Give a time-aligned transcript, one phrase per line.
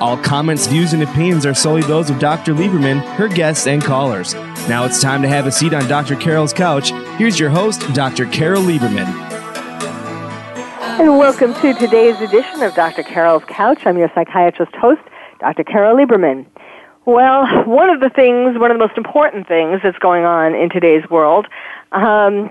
[0.00, 2.54] All comments, views, and opinions are solely those of Dr.
[2.54, 4.32] Lieberman, her guests, and callers.
[4.66, 6.16] Now it's time to have a seat on Dr.
[6.16, 6.90] Carol's couch.
[7.18, 8.24] Here's your host, Dr.
[8.24, 9.04] Carol Lieberman.
[10.98, 13.02] And welcome to today's edition of Dr.
[13.02, 13.84] Carol's Couch.
[13.84, 15.02] I'm your psychiatrist host,
[15.38, 15.64] Dr.
[15.64, 16.46] Carol Lieberman.
[17.04, 20.70] Well, one of the things, one of the most important things that's going on in
[20.70, 21.46] today's world,
[21.92, 22.50] um,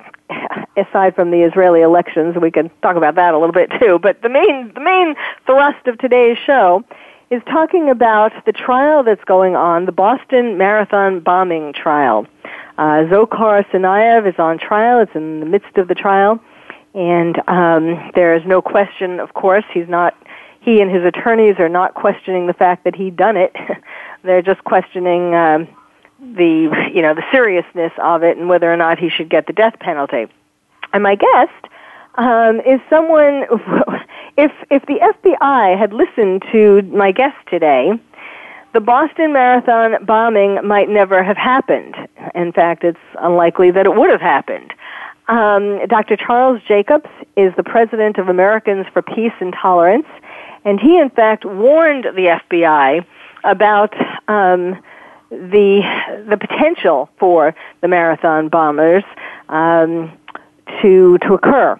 [0.77, 3.97] aside from the Israeli elections, we can talk about that a little bit too.
[3.97, 5.15] But the main, the main
[5.47, 6.83] thrust of today's show
[7.29, 12.25] is talking about the trial that's going on, the Boston Marathon bombing trial.
[12.77, 14.99] Uh, Dzhokhar Tsarnaev is on trial.
[14.99, 16.39] It's in the midst of the trial,
[16.93, 19.19] and um, there is no question.
[19.19, 20.15] Of course, he's not.
[20.61, 23.55] He and his attorneys are not questioning the fact that he done it.
[24.23, 25.33] They're just questioning.
[25.35, 25.67] Um,
[26.21, 29.53] the you know the seriousness of it and whether or not he should get the
[29.53, 30.27] death penalty.
[30.91, 31.73] And my guest
[32.19, 33.45] um, is someone.
[34.37, 37.91] If if the FBI had listened to my guest today,
[38.73, 41.95] the Boston Marathon bombing might never have happened.
[42.35, 44.73] In fact, it's unlikely that it would have happened.
[45.27, 46.15] Um, Dr.
[46.15, 50.07] Charles Jacobs is the president of Americans for Peace and Tolerance,
[50.63, 53.05] and he, in fact, warned the FBI
[53.43, 53.93] about
[54.29, 54.81] um,
[55.31, 55.81] the
[56.29, 59.03] the potential for the marathon bombers
[59.49, 60.13] um,
[60.81, 61.77] to to occur.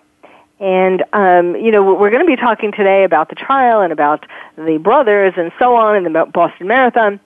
[0.59, 4.25] And um, you know we're going to be talking today about the trial and about
[4.57, 7.19] the brothers and so on and the Boston Marathon,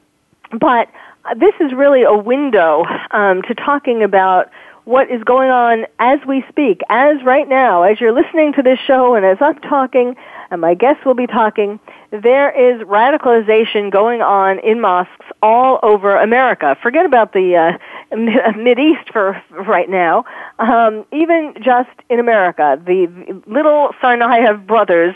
[0.51, 0.89] but
[1.37, 4.51] this is really a window um, to talking about
[4.85, 8.77] what is going on as we speak, as right now, as you're listening to this
[8.85, 10.15] show and as I'm talking,
[10.51, 11.79] and my guests will be talking,
[12.11, 16.77] there is radicalization going on in mosques all over America.
[16.83, 17.77] Forget about the uh,
[18.15, 20.25] Mid East for right now.
[20.59, 23.07] Um, even just in America, the
[23.47, 25.15] little Tsarnaev brothers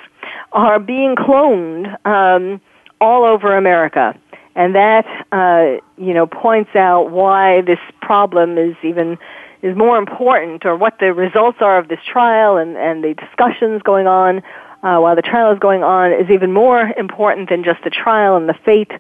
[0.52, 2.62] are being cloned um,
[3.00, 4.18] all over America,
[4.56, 9.18] and that uh, you know points out why this problem is even
[9.62, 13.82] is more important, or what the results are of this trial and and the discussions
[13.84, 14.42] going on
[14.84, 18.36] uh, while the trial is going on is even more important than just the trial
[18.36, 18.92] and the fate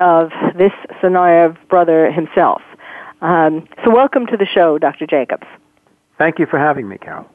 [0.00, 2.62] of this Tsarnaev brother himself.
[3.20, 5.06] Um, so, welcome to the show, Dr.
[5.06, 5.46] Jacobs.
[6.18, 7.26] Thank you for having me, Carol.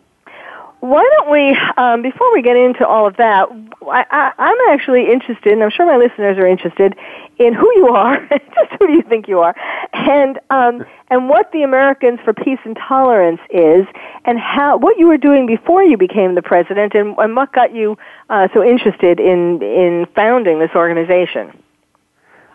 [0.80, 3.50] Why don't we, um, before we get into all of that,
[3.88, 6.96] I, am actually interested, and I'm sure my listeners are interested,
[7.40, 9.56] in who you are, just who do you think you are,
[9.94, 13.86] and um, and what the Americans for Peace and Tolerance is,
[14.26, 17.74] and how what you were doing before you became the president, and, and what got
[17.74, 17.98] you
[18.30, 21.52] uh, so interested in in founding this organization.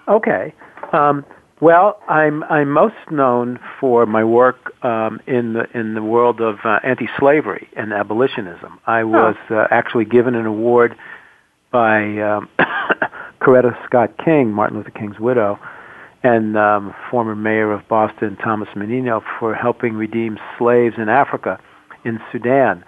[0.08, 0.54] Okay.
[0.92, 1.24] Um,
[1.60, 6.56] well, I'm I'm most known for my work um, in the in the world of
[6.64, 8.80] uh, anti-slavery and abolitionism.
[8.86, 10.96] I was uh, actually given an award
[11.70, 12.48] by um,
[13.40, 15.58] Coretta Scott King, Martin Luther King's widow,
[16.22, 21.60] and um, former mayor of Boston, Thomas Menino, for helping redeem slaves in Africa,
[22.04, 22.84] in Sudan.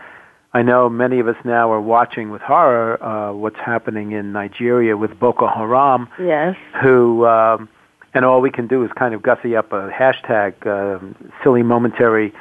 [0.55, 4.97] I know many of us now are watching with horror uh, what's happening in Nigeria
[4.97, 6.09] with Boko Haram.
[6.21, 6.57] Yes.
[6.83, 7.69] Who um,
[8.15, 12.33] and all we can do is kind of gussy up a hashtag um, silly momentary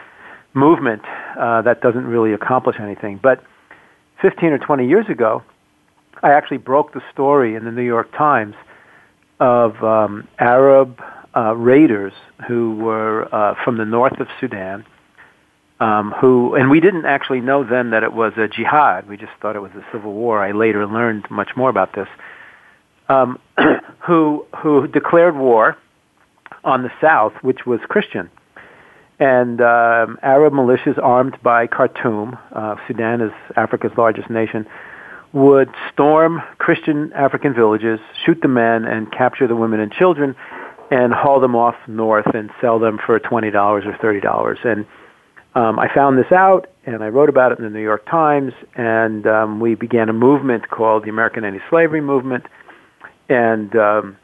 [0.53, 1.01] movement
[1.39, 3.19] uh, that doesn't really accomplish anything.
[3.21, 3.43] But
[4.21, 5.43] 15 or 20 years ago,
[6.21, 8.55] I actually broke the story in the New York Times
[9.39, 11.01] of um, Arab
[11.35, 12.13] uh, raiders
[12.47, 14.85] who were uh, from the north of Sudan.
[15.79, 19.07] Um, who and we didn't actually know then that it was a jihad.
[19.07, 20.37] We just thought it was a civil war.
[20.37, 22.07] I later learned much more about this.
[23.11, 23.39] Um,
[24.07, 25.77] who who declared war
[26.63, 28.29] on the south, which was Christian,
[29.19, 34.65] and um, Arab militias armed by Khartoum, uh, Sudan is Africa's largest nation,
[35.33, 40.33] would storm Christian African villages, shoot the men, and capture the women and children,
[40.89, 44.59] and haul them off north and sell them for twenty dollars or thirty dollars.
[44.63, 44.85] And
[45.53, 48.53] um, I found this out, and I wrote about it in the New York Times,
[48.75, 52.45] and um, we began a movement called the American Anti-Slavery Movement
[53.31, 54.17] and um,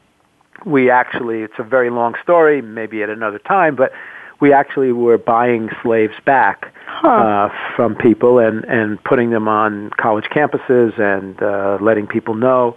[0.64, 3.92] we actually it's a very long story, maybe at another time, but
[4.40, 7.08] we actually were buying slaves back Huh.
[7.08, 12.76] uh, from people and and putting them on college campuses and uh, letting people know.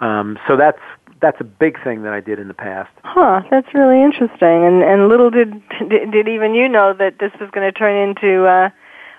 [0.00, 0.80] Um, so that's
[1.22, 2.90] that's a big thing that I did in the past.
[3.02, 4.64] Huh, that's really interesting.
[4.66, 7.96] And and little did did, did even you know that this was going to turn
[7.96, 8.68] into uh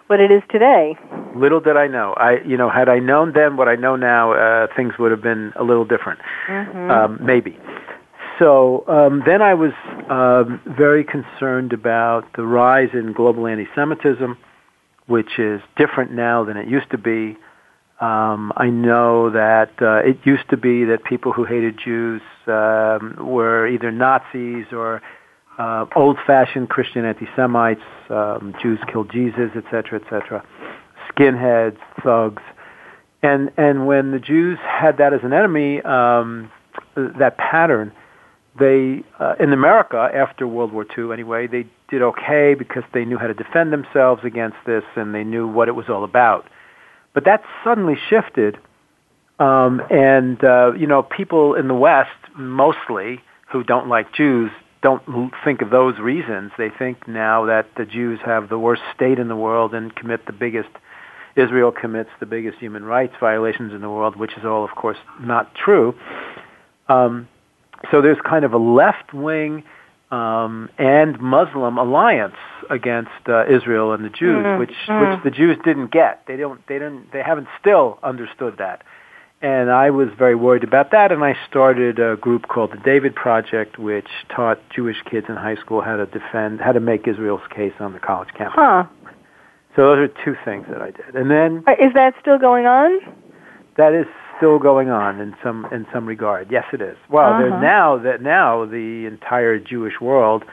[0.08, 0.98] what it is today.
[1.36, 2.14] Little did I know.
[2.18, 5.22] I you know had I known then what I know now, uh, things would have
[5.22, 6.20] been a little different.
[6.48, 6.90] Mhm.
[6.90, 7.58] um, maybe.
[8.40, 9.74] So um, then I was
[10.10, 14.38] um, very concerned about the rise in global anti-Semitism,
[15.08, 17.36] which is different now than it used to be.
[18.00, 23.16] Um, I know that uh, it used to be that people who hated Jews um,
[23.20, 25.02] were either Nazis or
[25.58, 30.46] uh, old-fashioned Christian anti-Semites, um, Jews killed Jesus, etc., etc.,
[31.12, 32.44] skinheads, thugs,
[33.24, 36.52] and and when the Jews had that as an enemy, um,
[36.96, 37.92] that pattern,
[38.60, 43.18] they uh, in America after World War II anyway, they did okay because they knew
[43.18, 46.48] how to defend themselves against this and they knew what it was all about.
[47.14, 48.58] But that suddenly shifted,
[49.40, 53.22] um, and uh, you know people in the West mostly
[53.52, 54.52] who don't like Jews
[54.82, 56.52] don't think of those reasons.
[56.58, 60.26] They think now that the Jews have the worst state in the world and commit
[60.26, 60.70] the biggest
[61.36, 64.98] Israel commits the biggest human rights violations in the world, which is all, of course,
[65.22, 65.94] not true.
[66.90, 67.28] Um,
[67.92, 69.64] so there's kind of a left wing
[70.10, 72.36] um, and Muslim alliance
[72.70, 75.16] against uh, Israel and the Jews, Mhm, which mhm.
[75.16, 76.24] which the Jews didn't get.
[76.28, 76.66] They don't.
[76.68, 77.12] They didn't.
[77.12, 78.84] They haven't still understood that.
[79.42, 83.14] And I was very worried about that, and I started a group called the David
[83.16, 87.46] Project, which taught Jewish kids in high school how to defend, how to make Israel's
[87.56, 88.56] case on the college campus.
[88.58, 88.86] Huh.
[89.76, 91.16] So those are two things that I did.
[91.16, 93.00] And then Uh, Is that still going on?
[93.76, 94.08] that is
[94.38, 96.48] still going on in some in some regard.
[96.52, 96.98] Yes, it is.
[97.10, 97.60] Well, Uh-huh.
[97.62, 100.44] now that now the entire Jewish world.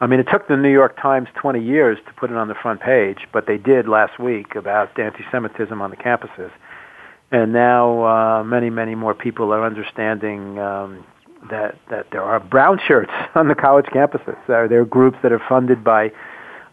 [0.00, 2.54] I mean, it took the New York Times 20 years to put it on the
[2.54, 6.52] front page, but they did last week about anti-Semitism on the campuses,
[7.30, 10.58] and now uh, many many more people are understanding.
[10.58, 11.04] Um,
[11.50, 14.36] that that there are brown shirts on the college campuses.
[14.46, 16.12] There, there are groups that are funded by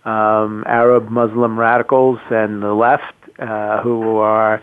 [0.05, 4.61] um, Arab Muslim radicals and the left uh, who are,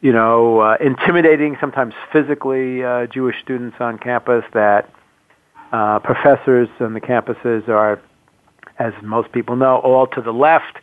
[0.00, 4.44] you know, uh, intimidating, sometimes physically, uh, Jewish students on campus.
[4.52, 4.92] That
[5.72, 8.00] uh, professors on the campuses are,
[8.78, 10.78] as most people know, all to the left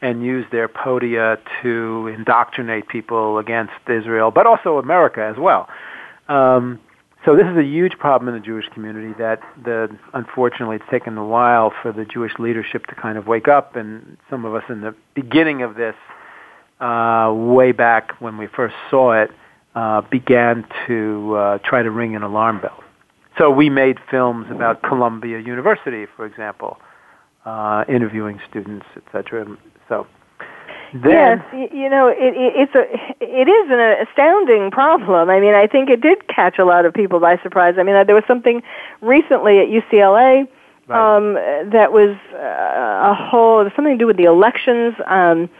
[0.00, 5.68] and use their podia to indoctrinate people against Israel, but also America as well.
[6.28, 6.78] Um,
[7.24, 11.18] so this is a huge problem in the Jewish community that the unfortunately it's taken
[11.18, 14.62] a while for the Jewish leadership to kind of wake up and some of us
[14.68, 15.96] in the beginning of this
[16.80, 19.30] uh, way back when we first saw it
[19.74, 22.82] uh, began to uh, try to ring an alarm bell.
[23.36, 26.78] So we made films about Columbia University, for example,
[27.44, 29.56] uh, interviewing students, etc.
[29.88, 30.06] So
[30.92, 32.84] then yes, you know, it, it, it's a
[33.20, 35.28] it is an astounding problem.
[35.28, 37.74] I mean, I think it did catch a lot of people by surprise.
[37.78, 38.62] I mean, uh, there was something
[39.00, 40.48] recently at UCLA
[40.88, 41.16] Right.
[41.16, 41.34] um,
[41.70, 44.94] that was uh, a whole something to do with the elections.
[45.06, 45.50] Um,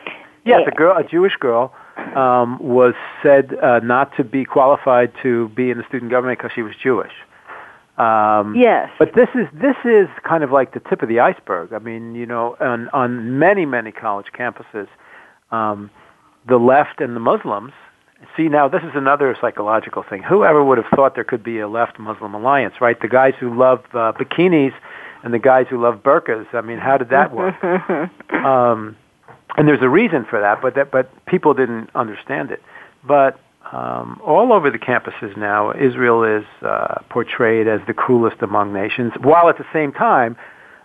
[0.44, 1.74] Yes, a girl, a Jewish girl,
[2.14, 6.52] um, was said uh, not to be qualified to be in the student government because
[6.54, 7.12] she was Jewish.
[7.98, 11.72] Um, yes, But this is this is kind of like the tip of the iceberg.
[11.72, 14.86] I mean, you know, on on many many college campuses,
[15.50, 15.90] um,
[16.46, 17.72] the left and the Muslims.
[18.36, 20.22] See, now this is another psychological thing.
[20.22, 23.00] Whoever would have thought there could be a left Muslim alliance, right?
[23.00, 24.74] The guys who love uh, bikinis
[25.24, 26.46] and the guys who love burqas.
[26.54, 27.62] I mean, how did that work?
[28.32, 28.96] um,
[29.56, 32.62] and there's a reason for that, but that but people didn't understand it.
[33.04, 33.40] But
[33.72, 39.12] um, all over the campuses now, Israel is uh, portrayed as the cruelest among nations,
[39.20, 40.36] while at the same time,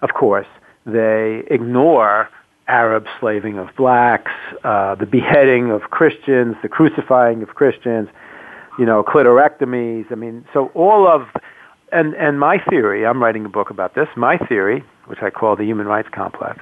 [0.02, 0.48] of course,
[0.86, 2.30] they ignore
[2.68, 4.32] Arab slaving of blacks,
[4.64, 8.10] uh, the beheading of Christians, the crucifying of Christians,
[8.78, 10.12] you know, clitorectomies.
[10.12, 11.28] I mean, so all of
[11.92, 14.08] and and my theory, I'm writing a book about this.
[14.18, 16.60] My theory, which I call the human rights complex,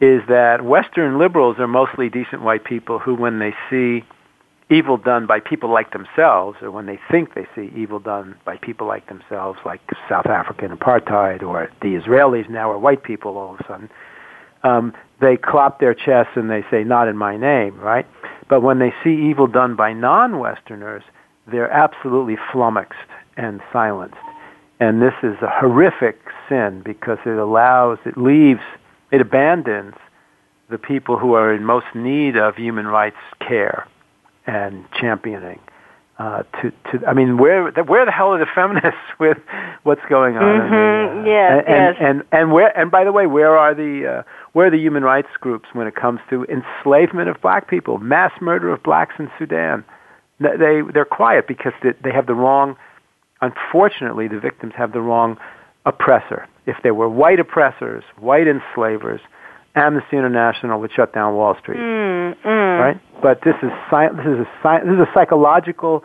[0.00, 4.04] is that Western liberals are mostly decent white people who, when they see
[4.74, 8.56] evil done by people like themselves, or when they think they see evil done by
[8.56, 13.54] people like themselves, like South African apartheid, or the Israelis now are white people all
[13.54, 13.90] of a sudden,
[14.64, 18.06] um, they clop their chests and they say, "Not in my name," right?
[18.48, 21.04] But when they see evil done by non-Westerners,
[21.46, 24.16] they're absolutely flummoxed and silenced.
[24.80, 28.62] And this is a horrific sin because it allows, it leaves,
[29.10, 29.94] it abandons
[30.68, 33.86] the people who are in most need of human rights care
[34.46, 35.60] and championing.
[36.18, 39.38] uh, to to I mean where where the hell are the feminists with
[39.82, 40.42] what's going on?
[40.42, 40.74] Mm-hmm.
[40.74, 41.96] And, uh, yes, and, yes.
[42.00, 44.22] and and where and by the way, where are the uh,
[44.52, 48.32] where are the human rights groups when it comes to enslavement of black people, mass
[48.40, 49.84] murder of blacks in Sudan?
[50.38, 52.76] They they're quiet because they, they have the wrong.
[53.40, 55.36] Unfortunately, the victims have the wrong
[55.84, 56.46] oppressor.
[56.66, 59.20] If they were white oppressors, white enslavers,
[59.76, 62.78] Amnesty International would shut down Wall Street, mm, mm.
[62.78, 63.00] right?
[63.22, 66.04] But this is sci- this is a sci- this is a psychological,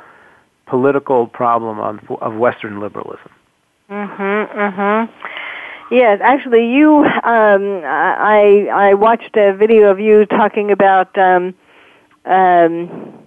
[0.66, 3.32] political problem of, of Western liberalism.
[3.90, 5.10] Mhm, mhm.
[5.92, 6.98] Yes, actually, you.
[7.04, 11.16] Um, I I watched a video of you talking about.
[11.18, 11.56] Um,
[12.26, 13.26] um,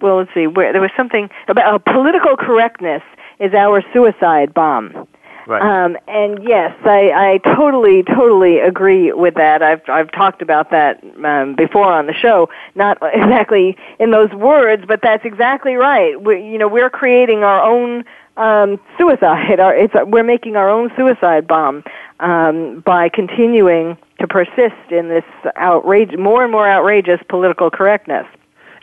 [0.00, 0.46] well, let's see.
[0.46, 3.02] Where there was something about uh, political correctness
[3.38, 5.06] is our suicide bomb.
[5.46, 5.60] Right.
[5.60, 9.62] Um, and yes, I, I totally, totally agree with that.
[9.62, 12.48] I've I've talked about that um, before on the show.
[12.74, 16.20] Not exactly in those words, but that's exactly right.
[16.20, 18.04] We, you know, we're creating our own
[18.36, 19.60] um, suicide.
[19.60, 21.84] Our, it's we're making our own suicide bomb
[22.20, 25.24] um, by continuing to persist in this
[25.56, 28.26] outrage, more and more outrageous political correctness.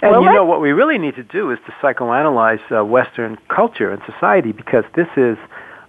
[0.02, 3.38] And Well, you know what we really need to do is to psychoanalyze uh, Western
[3.50, 5.38] culture and society because this is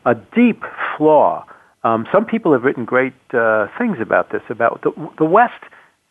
[0.05, 0.63] a deep
[0.97, 1.45] flaw.
[1.85, 4.43] Um, some people have written great uh, things about this.
[4.49, 5.63] About the, the West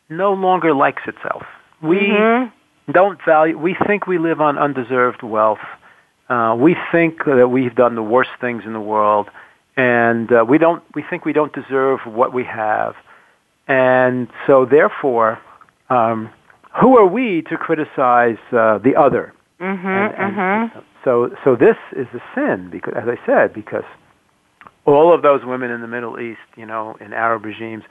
[0.09, 1.43] no longer likes itself.
[1.81, 2.51] We Mhm.
[2.91, 3.57] don't value.
[3.57, 5.59] We think we live on undeserved wealth.
[6.29, 9.29] Uh, we think that we've done the worst things in the world,
[9.77, 10.81] and uh, we don't.
[10.95, 12.95] We think we don't deserve what we have,
[13.67, 15.39] and so therefore,
[15.89, 16.29] um,
[16.81, 19.33] who are we to criticize uh, the other?
[19.59, 19.85] Mhm.
[19.85, 20.83] And- and Mhm.
[21.03, 23.83] So, so this is a sin because, as I said, because
[24.85, 27.83] all of those women in the Middle East, you know, in Arab regimes,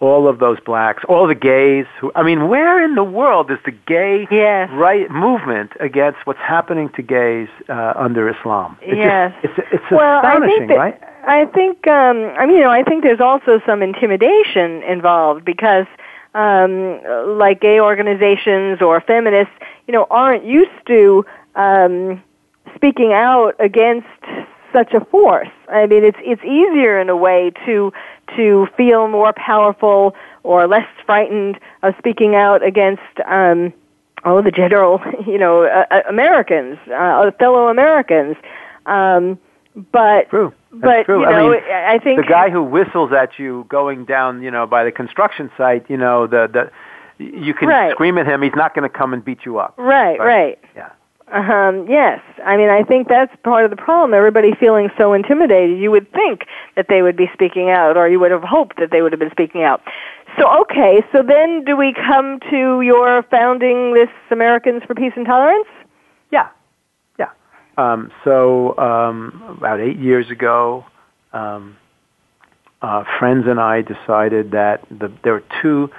[0.00, 3.58] all of those blacks, all the gays who, I mean, where in the world is
[3.64, 4.68] the gay Yes.
[4.72, 8.76] right movement against what's happening to gays uh, under Islam?
[8.82, 9.32] It's Yes.
[9.42, 11.02] Just, it's, it's well, I astonishing, think that, right?
[11.26, 15.86] I think um, I mean, you know, I think there's also some intimidation involved because,
[16.34, 17.00] um,
[17.38, 19.54] like gay organizations or feminists,
[19.86, 22.22] you know, aren't used to um,
[22.76, 24.06] speaking out against
[24.72, 25.48] such a force.
[25.68, 27.92] I mean, it's it's easier in a way to
[28.36, 33.02] to feel more powerful or less frightened of speaking out against.
[33.26, 33.72] Um,
[34.24, 38.36] oh, the general, you know, uh, uh, Americans, uh, fellow Americans.
[38.86, 39.38] Um,
[39.92, 40.52] but True.
[40.72, 41.20] That's but true.
[41.20, 44.42] you I know, mean, I I think the guy who whistles at you going down,
[44.42, 47.92] you know, by the construction site, you know, the the you can Right.
[47.92, 48.42] scream at him.
[48.42, 49.74] He's not going to come and beat you up.
[49.78, 50.58] right, right.
[50.74, 50.90] Yeah.
[51.28, 54.14] Um, yes, I mean, I think that's part of the problem.
[54.14, 55.78] Everybody feeling so intimidated.
[55.78, 58.92] You would think that they would be speaking out, or you would have hoped that
[58.92, 59.82] they would have been speaking out.
[60.38, 65.26] So, okay, so then do we come to your founding this Americans for Peace and
[65.26, 65.66] Tolerance?
[66.30, 66.48] Yeah,
[67.18, 67.30] yeah.
[67.76, 70.84] Um, so um, about eight years ago,
[71.32, 71.76] um,
[72.82, 75.90] uh, friends and I decided that the, there were two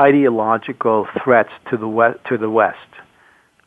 [0.00, 2.78] ideological threats to the west, to the West,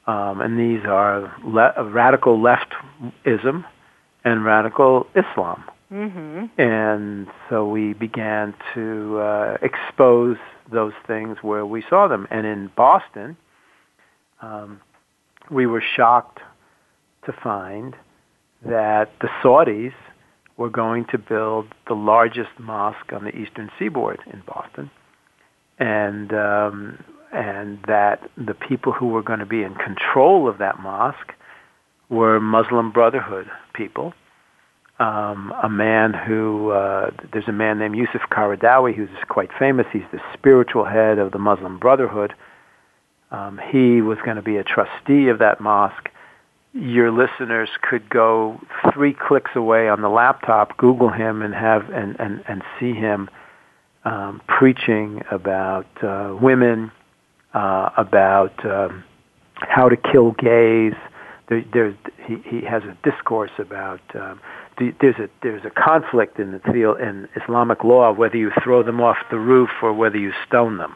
[0.07, 3.65] um, and these are le- radical leftism
[4.23, 5.63] and radical Islam.
[5.91, 6.61] Mm-hmm.
[6.61, 10.37] And so we began to uh, expose
[10.71, 12.27] those things where we saw them.
[12.31, 13.35] And in Boston,
[14.41, 14.79] um,
[15.49, 16.39] we were shocked
[17.25, 17.95] to find
[18.65, 19.93] that the Saudis
[20.57, 24.91] were going to build the largest mosque on the eastern seaboard in Boston,
[25.79, 30.79] and um, and that the people who were going to be in control of that
[30.79, 31.33] mosque
[32.09, 34.13] were Muslim Brotherhood people
[35.01, 39.87] um, a man who uh, there's a man named Yusuf Qaradawi who's quite famous.
[39.91, 42.35] He's the spiritual head of the Muslim Brotherhood.
[43.31, 46.09] Um, he was going to be a trustee of that mosque.
[46.73, 48.61] Your listeners could go
[48.93, 53.27] three clicks away on the laptop, Google him, and have and and, and see him
[54.05, 56.91] um, preaching about uh, women,
[57.53, 59.03] uh, about um,
[59.55, 60.93] how to kill gays.
[61.49, 64.39] There, there's he, he has a discourse about um,
[64.77, 68.83] the, there's a there's a conflict in the field in Islamic law whether you throw
[68.83, 70.95] them off the roof or whether you stone them.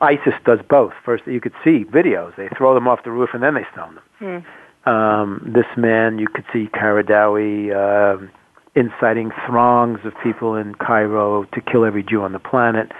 [0.00, 0.92] ISIS does both.
[1.04, 3.96] First, you could see videos; they throw them off the roof and then they stone
[3.96, 4.04] them.
[4.18, 4.90] Hmm.
[4.90, 8.26] Um, this man, you could see Qaradawi uh,
[8.74, 12.90] inciting throngs of people in Cairo to kill every Jew on the planet.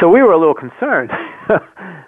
[0.00, 1.10] So we were a little concerned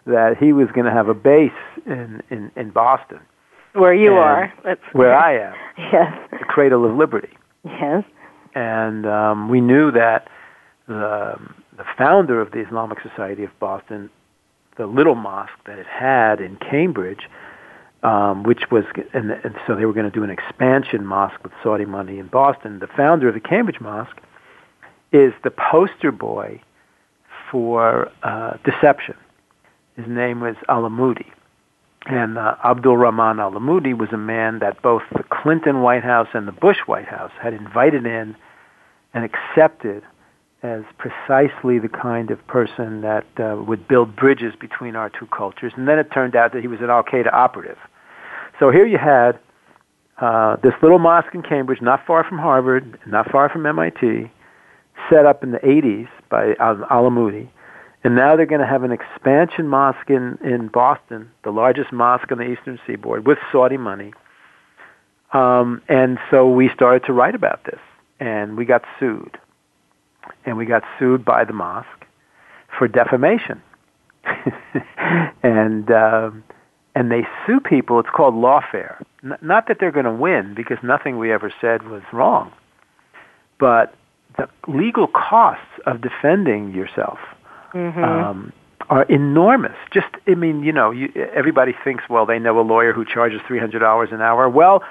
[0.06, 1.50] that he was going to have a base
[1.86, 3.20] in, in, in Boston,
[3.72, 4.52] Where you are.
[4.64, 5.54] That's, where I am,
[5.92, 6.12] Yes.
[6.32, 7.30] the cradle of liberty.
[7.64, 8.04] Yes.
[8.54, 10.28] And um, we knew that
[10.86, 11.36] the,
[11.76, 14.10] the founder of the Islamic Society of Boston,
[14.76, 17.28] the little mosque that it had in Cambridge,
[18.02, 21.52] um, which was, and, and so they were going to do an expansion mosque with
[21.62, 22.78] Saudi money in Boston.
[22.80, 24.18] The founder of the Cambridge Mosque
[25.10, 26.60] is the poster boy
[27.50, 29.14] for uh, deception.
[29.96, 31.26] His name was Alamudi.
[32.06, 36.46] And uh, Abdul Rahman Alamudi was a man that both the Clinton White House and
[36.46, 38.36] the Bush White House had invited in
[39.12, 40.02] and accepted
[40.62, 45.72] as precisely the kind of person that uh, would build bridges between our two cultures.
[45.76, 47.78] And then it turned out that he was an Al Qaeda operative.
[48.58, 49.38] So here you had
[50.20, 54.30] uh, this little mosque in Cambridge, not far from Harvard, not far from MIT,
[55.10, 57.48] set up in the 80s by Al Alamudi.
[58.04, 62.30] And now they're going to have an expansion mosque in, in Boston, the largest mosque
[62.30, 64.12] on the eastern seaboard, with Saudi money.
[65.32, 67.80] Um, and so we started to write about this,
[68.20, 69.36] and we got sued
[70.44, 72.06] and we got sued by the mosque
[72.76, 73.62] for defamation.
[75.42, 76.44] and um,
[76.94, 78.00] and they sue people.
[78.00, 79.02] It's called lawfare.
[79.24, 82.52] N- not that they're going to win because nothing we ever said was wrong,
[83.58, 83.94] but
[84.36, 87.18] the legal costs of defending yourself
[87.74, 88.02] mm-hmm.
[88.02, 88.52] um,
[88.88, 89.76] are enormous.
[89.92, 93.40] Just, I mean, you know, you, everybody thinks, well, they know a lawyer who charges
[93.46, 94.48] three hundred dollars an hour.
[94.48, 94.82] Well,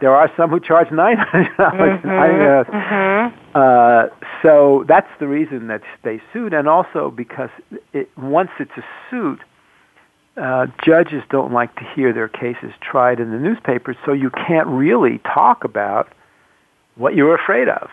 [0.00, 2.00] there are some who charge nine hundred dollars.
[2.04, 2.76] Mm-hmm.
[2.76, 3.36] Mm-hmm.
[3.54, 4.06] Uh,
[4.42, 7.50] so that's the reason that they sued, and also because
[7.92, 9.40] it, once it's a suit,
[10.36, 14.66] uh, judges don't like to hear their cases tried in the newspapers, so you can't
[14.66, 16.12] really talk about
[16.96, 17.88] what you're afraid of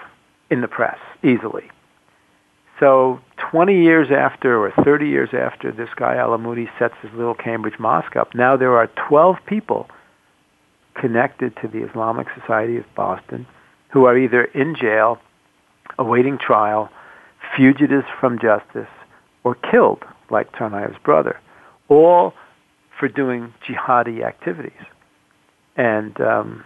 [0.49, 1.69] in the press easily.
[2.81, 3.19] So
[3.51, 8.15] 20 years after, or 30 years after this guy Alamudi sets his little Cambridge mosque
[8.15, 9.87] up, now there are 12 people
[10.95, 13.45] connected to the Islamic Society of Boston
[13.89, 15.19] who are either in jail,
[15.99, 16.89] awaiting trial,
[17.55, 18.89] fugitives from justice,
[19.43, 21.39] or killed, like Tsarnaev's brother,
[21.87, 22.33] all
[22.97, 24.81] for doing jihadi activities.
[25.75, 26.63] And um,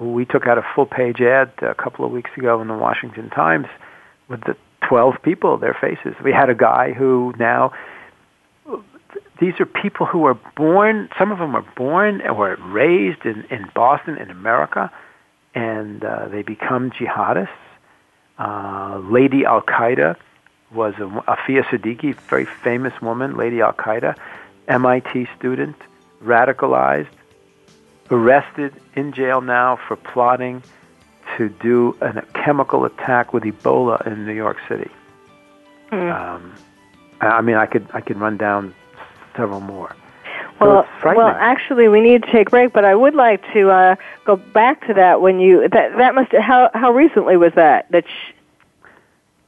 [0.00, 3.30] we took out a full page ad a couple of weeks ago in the Washington
[3.30, 3.68] Times
[4.28, 4.54] with the
[4.90, 6.16] 12 people, their faces.
[6.20, 7.72] We had a guy who now
[9.40, 13.70] these are people who were born, some of them were born or raised in, in
[13.72, 14.90] Boston, in America,
[15.54, 17.48] and uh, they become jihadists.
[18.36, 20.16] Uh, Lady Al Qaeda
[20.72, 24.16] was a, Aafia Siddiqui, very famous woman, Lady Al Qaeda,
[24.66, 25.76] MIT student,
[26.22, 27.14] radicalized,
[28.10, 30.64] arrested in jail now for plotting
[31.36, 34.90] to do a chemical attack with Ebola in New York City.
[35.92, 36.14] Mm.
[36.14, 36.54] Um,
[37.20, 38.74] I mean, I could I could run down
[39.36, 39.94] several more.
[40.60, 43.70] Well, so well, actually, we need to take a break, but I would like to
[43.70, 47.90] uh, go back to that when you that that must how how recently was that
[47.90, 48.04] that.
[48.06, 48.34] Sh-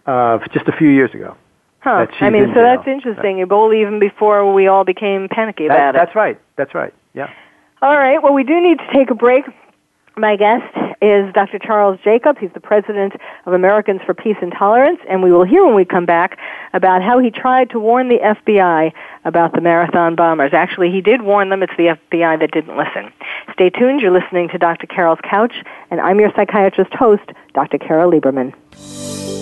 [0.07, 1.37] uh, just a few years ago.
[1.81, 2.07] Huh.
[2.21, 2.62] I mean, so jail.
[2.62, 3.37] that's interesting.
[3.45, 5.99] Ebola even before we all became panicky that, about it.
[5.99, 6.40] That's right.
[6.57, 6.95] That's right.
[7.12, 7.31] Yeah.
[7.83, 8.23] All right.
[8.23, 9.45] Well, we do need to take a break.
[10.16, 11.59] My guest is Dr.
[11.59, 12.38] Charles Jacobs.
[12.41, 15.85] He's the president of Americans for Peace and Tolerance, and we will hear when we
[15.85, 16.38] come back
[16.73, 18.93] about how he tried to warn the FBI
[19.25, 20.53] about the marathon bombers.
[20.55, 21.62] Actually, he did warn them.
[21.62, 23.12] It's the FBI that didn't listen.
[23.53, 24.01] Stay tuned.
[24.01, 24.87] You're listening to Dr.
[24.87, 25.55] Carol's Couch,
[25.91, 27.79] and I'm your psychiatrist host, Dr.
[27.79, 29.41] Carol Lieberman.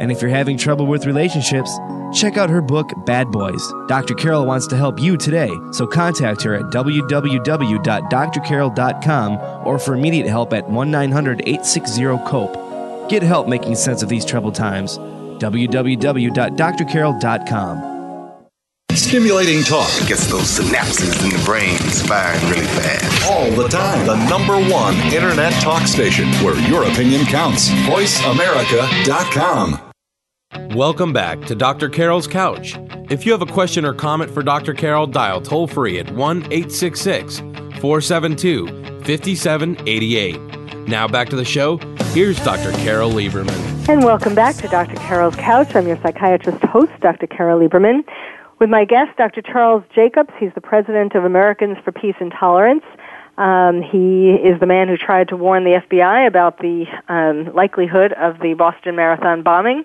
[0.00, 1.76] And if you're having trouble with relationships,
[2.12, 3.72] Check out her book, Bad Boys.
[3.86, 4.14] Dr.
[4.14, 10.52] Carol wants to help you today, so contact her at www.drcarol.com or for immediate help
[10.52, 13.08] at 1 900 860 COPE.
[13.08, 14.96] Get help making sense of these troubled times.
[14.98, 17.96] www.drcarol.com.
[18.92, 23.30] Stimulating talk it gets those synapses in the brain firing really fast.
[23.30, 24.04] All the time.
[24.06, 27.70] The number one internet talk station where your opinion counts.
[27.70, 29.87] VoiceAmerica.com.
[30.74, 31.90] Welcome back to Dr.
[31.90, 32.78] Carol's Couch.
[33.10, 34.72] If you have a question or comment for Dr.
[34.72, 37.40] Carol, dial toll free at 1 866
[37.80, 38.66] 472
[39.04, 40.88] 5788.
[40.88, 41.76] Now back to the show.
[42.12, 42.72] Here's Dr.
[42.78, 43.88] Carol Lieberman.
[43.90, 44.96] And welcome back to Dr.
[44.96, 45.74] Carol's Couch.
[45.74, 47.26] I'm your psychiatrist host, Dr.
[47.26, 48.04] Carol Lieberman,
[48.58, 49.42] with my guest, Dr.
[49.42, 50.30] Charles Jacobs.
[50.38, 52.84] He's the president of Americans for Peace and Tolerance.
[53.36, 58.12] Um, he is the man who tried to warn the FBI about the um, likelihood
[58.14, 59.84] of the Boston Marathon bombing,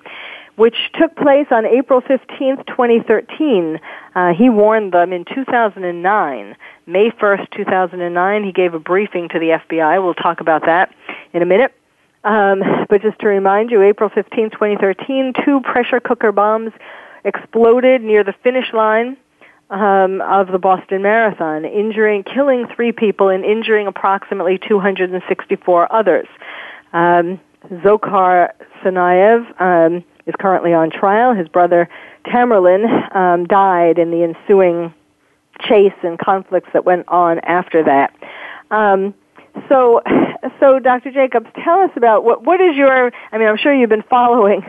[0.56, 3.80] which took place on April 15th, 2013.
[4.16, 8.44] Uh, he warned them in 2009, May 1st, 2009.
[8.44, 10.04] He gave a briefing to the FBI.
[10.04, 10.94] We'll talk about that
[11.34, 11.74] in a minute.
[12.24, 16.72] Um, but just to remind you, April 15, 2013, two pressure cooker bombs
[17.26, 19.18] exploded near the finish line
[19.70, 26.28] um, of the Boston Marathon, injuring, killing three people and injuring approximately 264 others.
[26.94, 27.40] Um,
[27.70, 31.34] Dzhokhar Tsarnaev um, is currently on trial.
[31.34, 31.90] His brother
[32.26, 34.94] Tamerlan um, died in the ensuing
[35.62, 38.14] chase and conflicts that went on after that.
[38.72, 39.14] Um,
[39.70, 40.02] so,
[40.60, 41.12] so Dr.
[41.12, 43.12] Jacobs, tell us about what what is your?
[43.32, 44.64] I mean, I'm sure you've been following.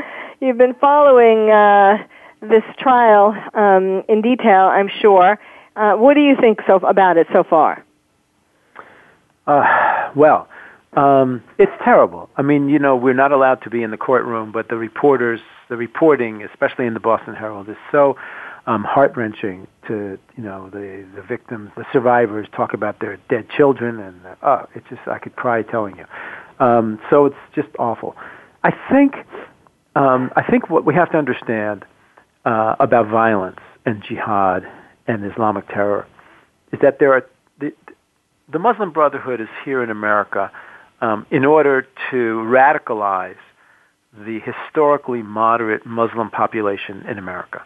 [0.40, 1.50] you've been following.
[1.50, 2.06] Uh,
[2.40, 5.38] this trial um, in detail, I'm sure.
[5.74, 7.84] Uh, what do you think so about it so far?
[9.46, 10.48] Uh, well,
[10.96, 12.30] um, it's terrible.
[12.36, 15.40] I mean, you know, we're not allowed to be in the courtroom, but the reporters,
[15.68, 18.16] the reporting, especially in the Boston Herald, is so
[18.66, 19.66] um, heart wrenching.
[19.88, 24.34] To you know, the the victims, the survivors talk about their dead children, and uh,
[24.42, 26.06] oh, it's just I could cry telling you.
[26.58, 28.16] Um, so it's just awful.
[28.64, 29.14] I think
[29.94, 31.84] um, I think what we have to understand
[32.44, 34.64] uh, about violence and jihad
[35.06, 36.06] and Islamic terror
[36.72, 37.26] is that there are
[37.60, 37.72] the,
[38.50, 40.50] the Muslim Brotherhood is here in America
[41.00, 43.36] um, in order to radicalize
[44.18, 47.62] the historically moderate Muslim population in America.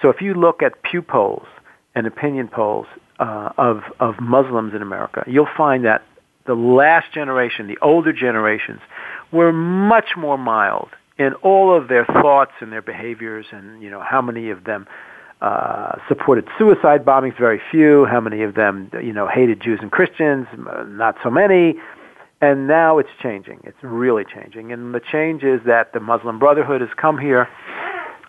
[0.00, 1.46] So if you look at Pew polls
[1.94, 2.86] and opinion polls
[3.18, 6.02] uh, of of Muslims in America, you'll find that
[6.46, 8.80] the last generation, the older generations,
[9.32, 10.88] were much more mild
[11.18, 14.86] in all of their thoughts and their behaviors, and you know how many of them
[15.40, 18.06] uh, supported suicide bombings, very few.
[18.06, 20.46] How many of them, you know, hated Jews and Christians,
[20.86, 21.76] not so many.
[22.40, 23.60] And now it's changing.
[23.64, 24.72] It's really changing.
[24.72, 27.48] And the change is that the Muslim Brotherhood has come here,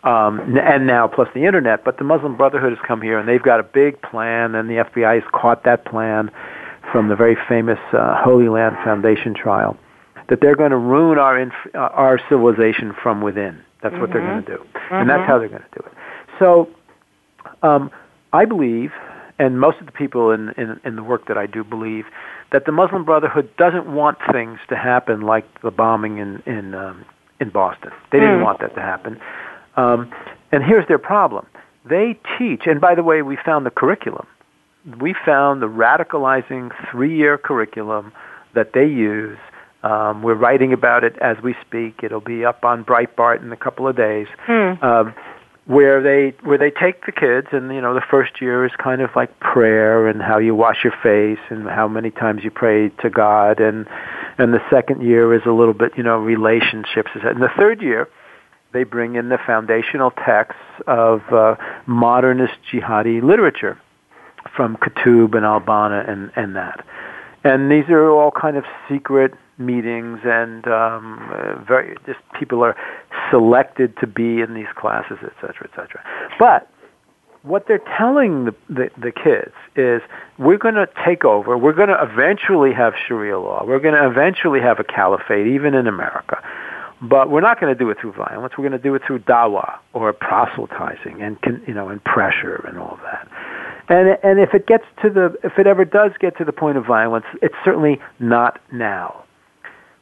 [0.04, 1.86] um, and now plus the internet.
[1.86, 4.84] But the Muslim Brotherhood has come here, and they've got a big plan, and the
[4.84, 6.30] FBI has caught that plan
[6.92, 9.78] from the very famous uh, Holy Land Foundation trial
[10.32, 13.62] that they're going to ruin our inf- uh, our civilization from within.
[13.84, 14.02] That's mm-hmm.
[14.02, 14.96] what they're going to do, mm-hmm.
[14.96, 15.32] and that's mm-hmm.
[15.32, 15.94] how they're going to do it.
[16.40, 16.70] So,
[17.64, 17.92] um,
[18.34, 18.92] I believe,
[19.40, 22.06] and most of the people in, in in the work that I do believe,
[22.52, 27.06] that the Muslim Brotherhood doesn't want things to happen like the bombing in in um,
[27.40, 27.92] in Boston.
[28.12, 28.44] They didn't mm.
[28.44, 29.20] want that to happen.
[29.78, 30.12] Um,
[30.52, 31.46] and here's their problem:
[31.86, 32.64] they teach.
[32.66, 34.28] And by the way, we found the curriculum.
[35.00, 38.12] We found the radicalizing three-year curriculum
[38.56, 39.38] that they use
[39.84, 42.02] um, we're writing about it as we speak.
[42.04, 44.28] It'll be up on Breitbart in a couple of days.
[44.42, 44.84] Hmm.
[44.84, 45.16] Um,
[45.66, 49.02] where they where they take the kids and you know the first year is kind
[49.02, 52.90] of like prayer and how you wash your face and how many times you pray
[53.02, 53.60] to God.
[53.60, 53.88] And
[54.38, 57.12] and the second year is a little bit you know relationships.
[57.14, 58.10] And the third year
[58.74, 63.80] they bring in the foundational texts of uh, modernist jihadi literature
[64.56, 66.86] from Qutb and Al-Banna and and that.
[67.44, 69.34] And these are all kind of secret
[69.66, 72.76] meetings and um, uh, very just people are
[73.30, 76.04] selected to be in these classes, et cetera, et cetera.
[76.40, 76.68] But
[77.44, 80.02] what they're telling the, the, the kids is
[80.38, 81.58] we're going to take over.
[81.58, 83.64] We're going to eventually have Sharia law.
[83.66, 86.38] We're going to eventually have a caliphate, even in America.
[87.02, 88.54] But we're not going to do it through violence.
[88.58, 92.78] We're going to do it through dawah or proselytizing and you know and pressure and
[92.78, 93.28] all that.
[93.90, 96.78] And and if it gets to the if it ever does get to the point
[96.78, 99.21] of violence, it's certainly not now.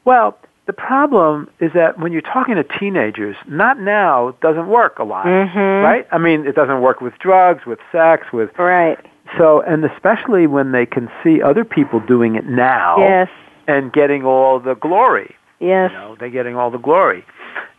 [0.06, 0.38] Well,
[0.70, 5.26] the problem is that when you're talking to teenagers, not now doesn't work a lot,
[5.26, 5.84] mm-hmm.
[5.84, 6.08] right?
[6.12, 9.00] I mean, it doesn't work with drugs, with sex, with right.
[9.38, 13.30] So, and especially when they can see other people doing it now, yes,
[13.68, 15.36] and getting all the glory.
[15.60, 17.26] Yes, you know, they're getting all the glory,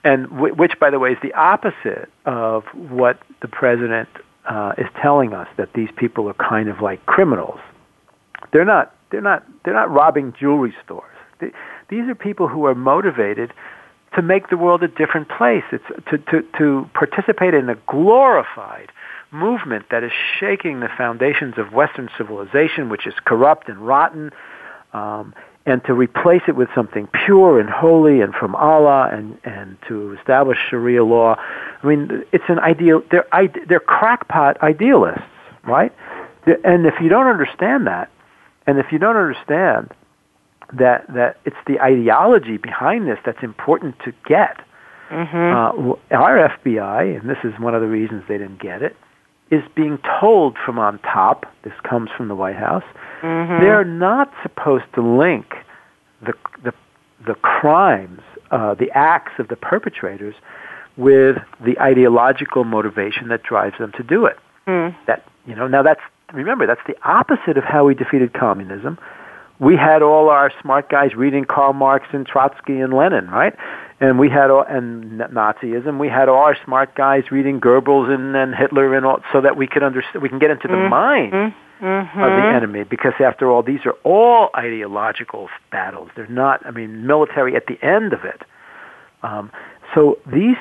[0.02, 4.08] and w- which, by the way, is the opposite of what the president
[4.48, 7.60] uh, is telling us that these people are kind of like criminals.
[8.52, 8.96] They're not.
[9.10, 9.44] They're not.
[9.64, 11.06] They're not robbing jewelry stores.
[11.40, 11.52] They,
[11.90, 13.52] these are people who are motivated
[14.16, 15.64] to make the world a different place.
[15.70, 18.90] It's to, to, to participate in a glorified
[19.30, 24.32] movement that is shaking the foundations of Western civilization, which is corrupt and rotten,
[24.92, 25.34] um,
[25.66, 30.16] and to replace it with something pure and holy and from Allah, and, and to
[30.18, 31.36] establish Sharia law.
[31.82, 33.02] I mean, it's an ideal.
[33.10, 33.26] They're
[33.68, 35.22] they're crackpot idealists,
[35.64, 35.92] right?
[36.64, 38.10] And if you don't understand that,
[38.70, 39.90] And if you don't understand
[40.72, 44.60] that that it's the ideology behind this that's important to get,
[45.10, 45.90] Mm-hmm.
[45.90, 48.94] uh, our FBI, and this is one of the reasons they didn't get it,
[49.50, 51.46] is being told from on top.
[51.64, 52.84] This comes from the White House.
[53.22, 53.60] Mm-hmm.
[53.60, 55.46] They're not supposed to link
[56.22, 56.72] the the
[57.26, 58.20] the crimes,
[58.52, 60.34] uh, the acts of the perpetrators,
[60.96, 64.38] with the ideological motivation that drives them to do it.
[64.68, 64.94] Mm.
[65.06, 66.02] That you know now that's
[66.32, 68.96] remember that's the opposite of how we defeated communism.
[69.60, 73.54] We had all our smart guys reading Karl Marx and Trotsky and Lenin, right?
[74.00, 75.98] And we had all and Nazism.
[75.98, 79.56] We had all our smart guys reading Goebbels and, and Hitler and all, so that
[79.58, 80.22] we could understand.
[80.22, 82.20] We can get into the mind Mm-hmm.
[82.20, 87.06] of the enemy because after all these are all ideological battles they're not i mean
[87.06, 88.42] military at the end of it
[89.22, 89.50] um,
[89.94, 90.58] so these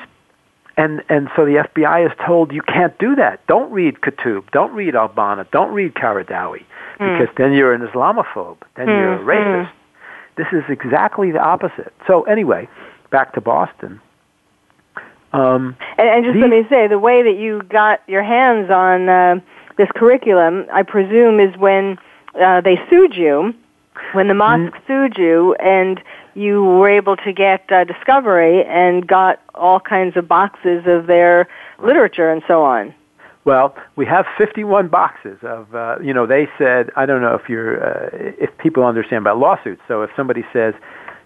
[0.80, 3.34] and and so the fbi is told you can't do that.
[3.46, 6.62] Don't read Qutb, don't read al-banna don't read Qaradawi
[6.98, 8.58] because then you're an islamophobe.
[8.76, 9.70] Then you're a Mm, racist.
[10.36, 11.92] This is exactly the opposite.
[12.06, 12.62] So anyway
[13.10, 14.00] back to boston.
[15.32, 18.70] Um, And, and just These- let me say, the way that you got your hands
[18.70, 19.40] on uh,
[19.76, 21.98] this curriculum, I presume, is when
[22.40, 23.54] uh, they sued you,
[24.12, 26.00] when the mosque sued you, and
[26.34, 31.48] you were able to get uh, Discovery and got all kinds of boxes of their
[31.82, 32.94] literature and so on.
[33.44, 37.48] Well, we have 51 boxes of, uh, you know, they said, I don't know if
[37.48, 39.80] you're, uh, if people understand about lawsuits.
[39.88, 40.74] So if somebody says,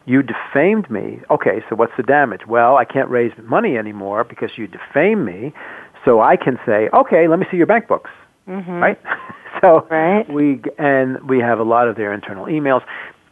[0.06, 2.42] you defamed me, okay, so what's the damage?
[2.46, 5.52] Well, I can't raise money anymore because you defamed me.
[6.04, 8.10] So I can say, okay, let me see your bank books,
[8.46, 8.72] Mm-hmm.
[8.72, 9.00] right?
[9.62, 10.28] so Right.
[10.30, 12.82] we, and we have a lot of their internal emails.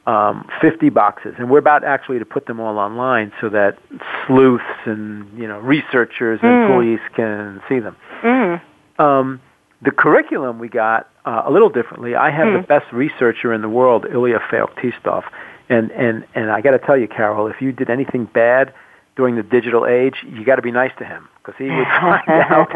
[0.05, 3.79] Um, 50 boxes, and we're about actually to put them all online so that
[4.27, 6.75] sleuths and you know researchers and Mm.
[6.75, 8.61] police can see them Mm.
[8.99, 9.41] um,
[9.81, 12.17] the curriculum we got uh, a little differently.
[12.17, 15.23] I have the best researcher in the world, Ilya Feoktistov,
[15.69, 18.75] and and and I got to tell you, Carol, if you did anything bad
[19.15, 22.29] during the digital age, you got to be nice to him because he would find
[22.29, 22.75] out,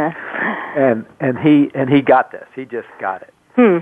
[0.77, 2.47] and and he and he got this.
[2.55, 3.35] He just got it.
[3.57, 3.79] Hmm.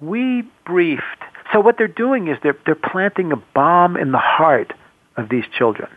[0.00, 1.22] We briefed.
[1.52, 4.72] So what they're doing is they're they're planting a bomb in the heart
[5.16, 5.88] of these children.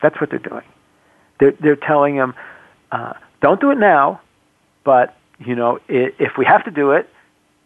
[0.00, 0.64] That's what they're doing.
[1.40, 2.34] They're they're telling them,
[2.90, 4.20] uh, don't do it now,
[4.84, 7.08] but you know, i if we have to do it,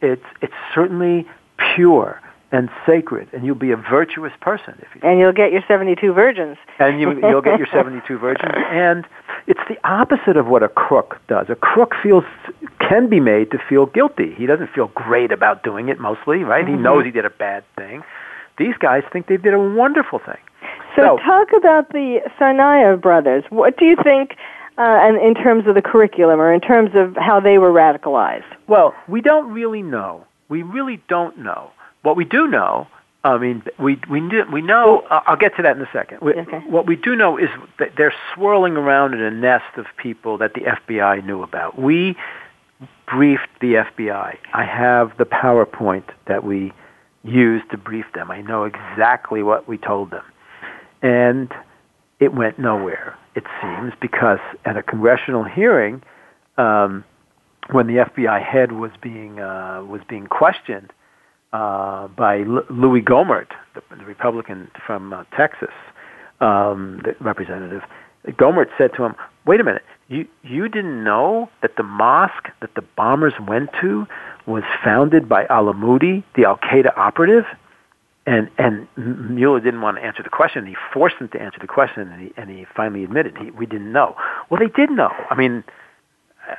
[0.01, 1.27] it's it's certainly
[1.75, 2.21] pure
[2.53, 5.01] and sacred, and you'll be a virtuous person if you.
[5.09, 6.57] And you'll get your 72 virgins.
[6.79, 9.05] And you, you'll get your 72 virgins, and
[9.47, 11.47] it's the opposite of what a crook does.
[11.49, 12.25] A crook feels
[12.89, 14.35] can be made to feel guilty.
[14.37, 16.67] He doesn't feel great about doing it mostly, right?
[16.67, 18.03] He knows he did a bad thing.
[18.59, 20.39] These guys think they did a wonderful thing.
[20.95, 23.45] So, So- talk about the Tsarnaev brothers.
[23.51, 24.37] What do you think,
[24.79, 28.45] uh, and in terms of the curriculum, or in terms of how they were radicalized?
[28.67, 30.25] Well, we don't really know.
[30.49, 31.71] We really don't know.
[32.03, 32.87] What we do know,
[33.25, 34.21] I mean, we we
[34.53, 35.05] we know.
[35.11, 36.19] Uh, I'll get to that in a second.
[36.21, 36.61] We, Okay.
[36.69, 40.55] What we do know is that they're swirling around in a nest of people that
[40.55, 41.77] the FBI knew about.
[41.79, 42.17] We
[43.07, 44.37] briefed the FBI.
[44.53, 46.73] I have the PowerPoint that we
[47.23, 48.31] used to brief them.
[48.31, 50.25] I know exactly what we told them,
[51.03, 51.53] and
[52.21, 53.17] it went nowhere.
[53.35, 56.03] It seems because at a congressional hearing.
[56.57, 57.05] Um,
[57.71, 60.93] when the FBI head was being uh, was being questioned
[61.53, 65.75] uh, by L- Louis Gohmert, the, the Republican from uh, Texas,
[66.41, 67.83] um, the representative,
[68.29, 69.15] Gohmert said to him,
[69.47, 74.07] "Wait a minute, you you didn't know that the mosque that the bombers went to
[74.47, 77.47] was founded by Alamoudi, the Al Qaeda operative?"
[78.27, 80.67] And and Mueller didn't want to answer the question.
[80.67, 83.67] He forced him to answer the question, and he and he finally admitted he, we
[83.67, 84.17] didn't know.
[84.51, 85.13] Well, they did know.
[85.31, 85.63] I mean,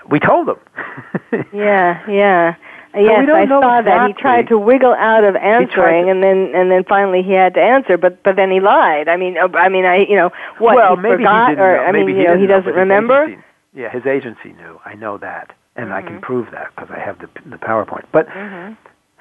[0.09, 0.59] we told them.
[1.53, 2.55] Yeah, yeah.
[2.99, 4.07] Yes, I know saw that.
[4.07, 7.53] He tried to wiggle out of answering, to- and then and then finally he had
[7.55, 7.97] to answer.
[7.97, 9.07] But but then he lied.
[9.07, 11.65] I mean, uh, I mean, I you know what well, he maybe forgot, he didn't
[11.65, 11.83] or know.
[11.83, 13.23] I maybe mean, he you know, he doesn't his remember.
[13.25, 14.79] agency- yeah, his agency knew.
[14.85, 16.07] I know that, and I Mm-hmm.
[16.07, 18.05] can prove that because I have the the PowerPoint.
[18.11, 18.27] But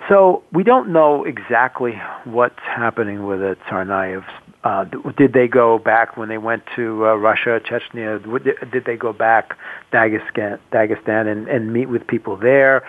[0.09, 1.93] so we don't know exactly
[2.25, 4.25] what's happening with the Tsarnaevs.
[4.63, 4.85] Uh,
[5.17, 8.19] did they go back when they went to uh, Russia, Chechnya?
[8.73, 9.57] Did they go back
[9.93, 12.83] Dagestan, Dagestan and, and meet with people there?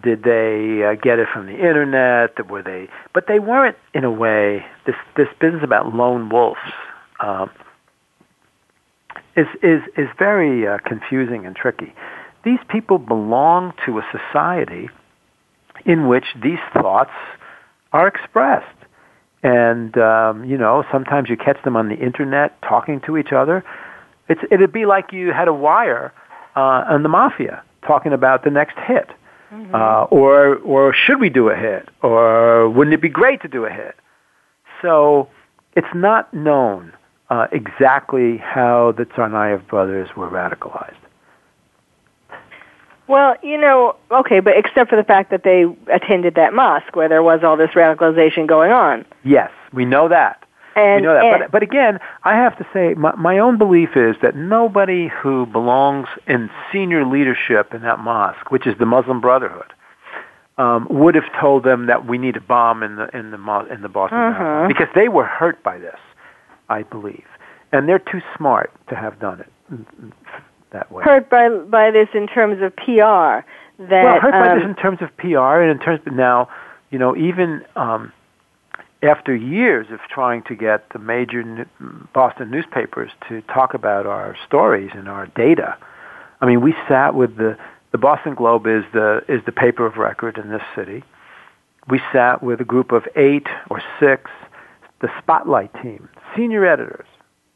[0.00, 2.48] Did they uh, get it from the internet?
[2.48, 2.88] Were they?
[3.12, 4.64] But they weren't in a way.
[4.86, 6.60] This this business about lone wolves
[7.20, 7.50] um,
[9.36, 11.92] is is is very uh, confusing and tricky.
[12.42, 14.88] These people belong to a society
[15.84, 17.12] in which these thoughts
[17.92, 18.66] are expressed.
[19.42, 23.64] And um, you know, sometimes you catch them on the internet talking to each other.
[24.28, 26.14] It's it'd be like you had a wire
[26.56, 29.10] uh, on the mafia talking about the next hit.
[29.52, 29.74] Mm-hmm.
[29.74, 31.88] Uh, or, or should we do a hit?
[32.02, 33.94] Or wouldn't it be great to do a hit?
[34.80, 35.28] So
[35.76, 36.92] it's not known
[37.30, 40.96] uh, exactly how the Tsarnaev brothers were radicalized.
[43.08, 47.08] Well, you know, okay, but except for the fact that they attended that mosque where
[47.08, 49.04] there was all this radicalization going on.
[49.24, 50.41] Yes, we know that.
[50.74, 51.40] And, we know that.
[51.40, 55.46] But, but again, I have to say, my, my own belief is that nobody who
[55.46, 59.72] belongs in senior leadership in that mosque, which is the Muslim Brotherhood,
[60.58, 63.82] um, would have told them that we need a bomb in the in the in
[63.82, 64.38] the Boston uh-huh.
[64.38, 65.98] Marathon because they were hurt by this,
[66.68, 67.24] I believe,
[67.72, 70.12] and they're too smart to have done it
[70.72, 71.04] that way.
[71.04, 73.46] Hurt by by this in terms of PR.
[73.78, 76.48] That well, hurt um, by this in terms of PR and in terms of now,
[76.90, 78.12] you know, even um,
[79.02, 81.66] after years of trying to get the major
[82.14, 85.76] Boston newspapers to talk about our stories and our data.
[86.40, 87.56] I mean, we sat with the
[87.92, 91.04] the Boston Globe is the is the paper of record in this city.
[91.88, 94.30] We sat with a group of eight or six,
[95.00, 97.06] the Spotlight team, senior editors.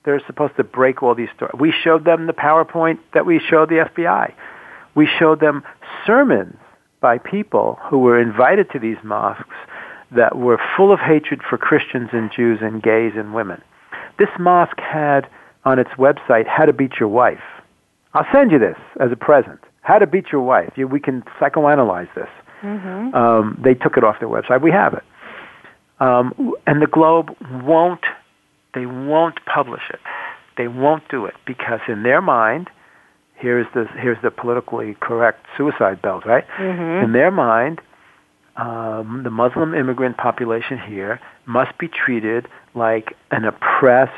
[0.05, 1.55] They're supposed to break all these stories.
[1.59, 4.33] We showed them the PowerPoint that we showed the FBI.
[4.95, 5.65] We showed them
[6.07, 6.57] sermons
[7.01, 9.57] by people who were invited to these mosques
[10.11, 13.63] that were full of hatred for Christians and Jews and gays and women.
[14.19, 15.29] This mosque had
[15.65, 17.43] on its website how to beat your wife.
[18.15, 19.61] I'll send you this as a present.
[19.83, 20.73] How to Beat Your Wife.
[20.75, 22.29] You, we can psychoanalyze this.
[22.63, 23.15] Mm-hmm.
[23.15, 24.63] Um, they took it off their website.
[24.63, 25.05] We have it.
[26.01, 27.31] Um, and the Globe
[27.63, 28.05] won't,
[28.75, 30.01] they won't publish it.
[30.57, 32.69] They won't do it because in their mind,
[33.35, 36.47] here's the, here's the politically correct suicide belt, right?
[36.59, 37.05] Mm-hmm.
[37.05, 37.81] In their mind,
[38.57, 44.13] um, the Muslim immigrant population here must be treated like an oppressed,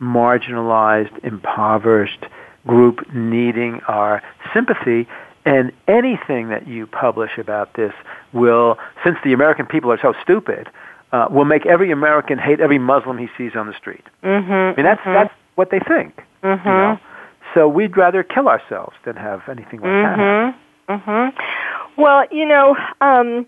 [0.00, 2.24] marginalized, impoverished,
[2.66, 5.08] group needing our sympathy.
[5.44, 7.92] And anything that you publish about this
[8.32, 10.68] will, since the American people are so stupid,
[11.12, 14.04] uh, will make every American hate every Muslim he sees on the street.
[14.22, 15.12] Mm-hmm, I mean, that's mm-hmm.
[15.14, 16.22] that's what they think.
[16.42, 16.68] Mm-hmm.
[16.68, 17.00] You know?
[17.54, 20.18] So we'd rather kill ourselves than have anything like that.
[20.18, 20.92] Mm-hmm.
[20.92, 22.00] Mm-hmm.
[22.00, 23.46] Well, you know, um,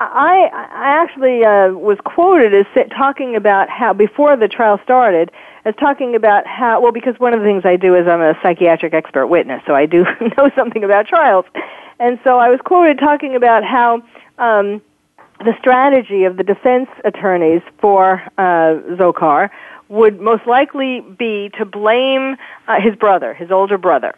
[0.00, 5.30] I I actually uh, was quoted as talking about how before the trial started,
[5.64, 8.34] as talking about how well because one of the things I do is I'm a
[8.42, 10.04] psychiatric expert witness, so I do
[10.38, 11.44] know something about trials,
[11.98, 14.02] and so I was quoted talking about how.
[14.38, 14.82] Um,
[15.42, 19.48] the strategy of the defense attorneys for uh, Dzhokhar
[19.88, 22.36] would most likely be to blame
[22.68, 24.14] uh, his brother, his older brother.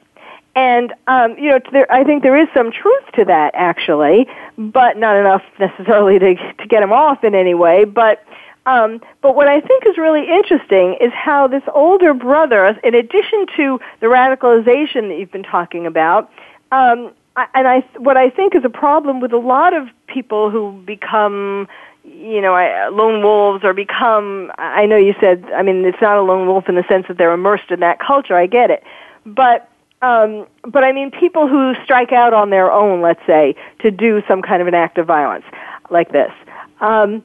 [0.54, 4.26] And um, you know, there, I think there is some truth to that actually,
[4.58, 7.84] but not enough necessarily to to get him off in any way.
[7.84, 8.22] But
[8.66, 13.46] um, but what I think is really interesting is how this older brother, in addition
[13.56, 16.30] to the radicalization that you've been talking about,
[16.70, 20.50] um, I- and I what I think is a problem with a lot of people
[20.50, 21.66] who become
[22.04, 26.16] you know, I- lone wolves or become, I know you said, I mean, it's not
[26.18, 28.82] a lone wolf in the sense that they're immersed in that culture, I get it.
[29.24, 29.68] But,
[30.02, 34.22] um, but I mean, people who strike out on their own, let's say, to do
[34.28, 35.44] some kind of an act of violence
[35.90, 36.32] like this.
[36.80, 37.22] Um,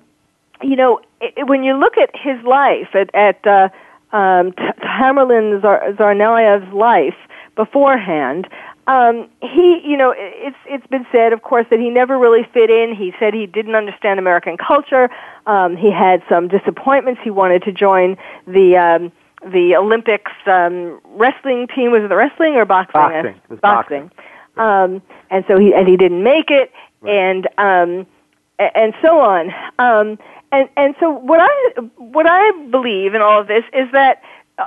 [0.61, 3.69] you know, it, when you look at his life, at, at uh,
[4.15, 7.15] um, Tamerlan Zar- Tsarnaev's life
[7.55, 8.47] beforehand,
[8.87, 12.69] um, he, you know, it's it's been said, of course, that he never really fit
[12.69, 12.95] in.
[12.95, 15.09] He said he didn't understand American culture.
[15.45, 17.19] Um, he had some disappointments.
[17.23, 19.11] He wanted to join the um,
[19.45, 21.91] the Olympics um, wrestling team.
[21.91, 22.93] Was it the wrestling or boxing?
[22.93, 23.35] Boxing.
[23.35, 24.11] It was boxing.
[24.57, 26.71] Um, and so he and he didn't make it,
[27.07, 28.07] and um,
[28.59, 29.51] a- and so on.
[29.77, 30.17] Um,
[30.51, 34.21] and and so what I what I believe in all of this is that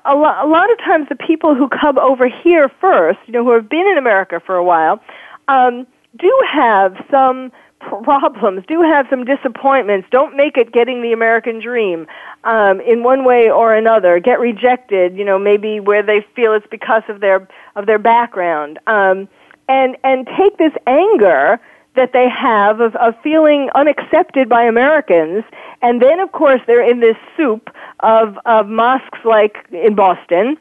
[0.04, 3.44] a lot, a lot of times the people who come over here first, you know,
[3.44, 5.00] who have been in America for a while,
[5.48, 11.60] um, do have some problems, do have some disappointments, don't make it getting the American
[11.60, 12.06] dream
[12.44, 16.66] um, in one way or another, get rejected, you know, maybe where they feel it's
[16.70, 19.28] because of their of their background, um,
[19.68, 21.60] and and take this anger
[21.96, 25.44] that they have of, of feeling unaccepted by Americans.
[25.82, 27.70] And then, of course, they're in this soup
[28.00, 30.56] of, of mosques like in Boston.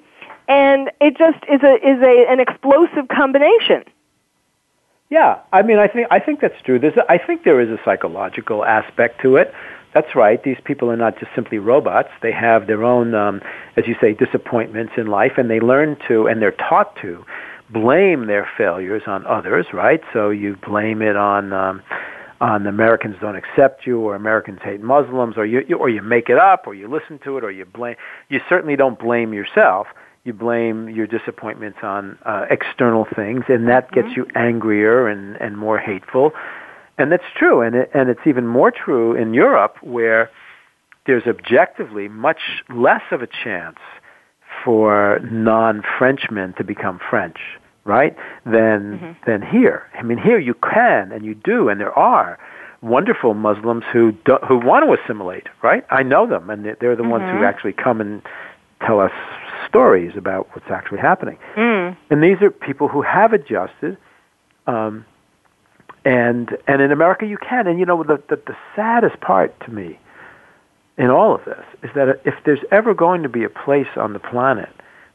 [0.48, 3.84] And it just is a, is a, an explosive combination.
[5.10, 6.78] Yeah, I mean, I think I think that's true.
[6.78, 9.52] There's, a, I think there is a psychological aspect to it.
[9.94, 10.44] That's right.
[10.44, 12.10] These people are not just simply robots.
[12.22, 13.42] They have their own, um,
[13.76, 17.26] as you say, disappointments in life, and they learn to, and they're taught to,
[17.72, 19.66] blame their failures on others.
[19.74, 20.02] Right.
[20.14, 21.54] So you blame it on.
[21.54, 21.82] Um,
[22.42, 26.30] on Americans don't accept you, or Americans hate Muslims, or you, you or you make
[26.30, 27.98] it up, or you listen to it, or you blame.
[28.30, 29.88] You certainly don't blame yourself.
[30.26, 34.20] You blame your disappointments on uh, external things, and that gets Mm-hmm.
[34.22, 36.32] you angrier and, and more hateful.
[36.98, 40.30] And that's true, and it, and it's even more true in Europe, where
[41.06, 43.78] there's objectively much less of a chance
[44.66, 47.38] for non-Frenchmen to become French,
[47.86, 48.16] right?
[48.46, 49.32] Than Mm-hmm.
[49.32, 49.84] than here.
[49.98, 52.38] I mean, here you can and you do, and there are
[52.82, 55.86] wonderful Muslims who do, who want to assimilate, right?
[55.90, 57.38] I know them, and they're- the ones Mm-hmm.
[57.38, 58.22] who actually come and
[58.86, 59.12] tell us
[59.70, 61.38] stories about what's actually happening.
[61.56, 61.96] Mm.
[62.10, 63.98] And these are people who have adjusted.
[64.68, 65.06] Um,
[66.06, 67.68] and and in America you can.
[67.68, 70.00] And you know the, the the saddest part to me
[70.98, 74.14] in all of this is that if there's ever going to be a place on
[74.14, 74.70] the planet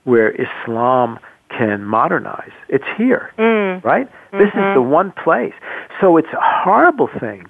[0.05, 1.18] where Islam
[1.50, 3.82] can modernize, it's here, Mm.
[3.84, 4.09] right?
[4.32, 5.55] This is the one place.
[6.00, 7.46] So it's a horrible thing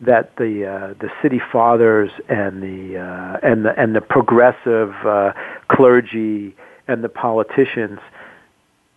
[0.00, 5.32] that the uh, the city fathers and the uh, and the and the progressive uh,
[5.68, 6.54] clergy
[6.86, 7.98] and the politicians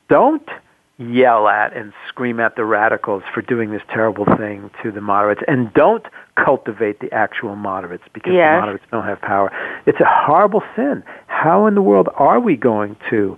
[0.09, 0.49] don't
[0.97, 5.41] yell at and scream at the radicals for doing this terrible thing to the moderates
[5.47, 8.57] and don't cultivate the actual moderates because Yes.
[8.57, 9.49] the moderates don't have power.
[9.85, 11.01] It's a horrible sin.
[11.27, 13.37] How in the world are we going to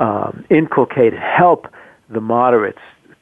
[0.00, 1.68] um, inculcate help
[2.08, 2.80] the moderates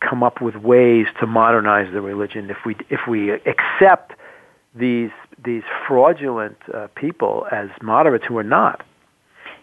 [0.08, 4.12] come up with ways to modernize the religion if we if we accept
[4.74, 5.10] these
[5.44, 8.84] these fraudulent uh, people as moderates who are not?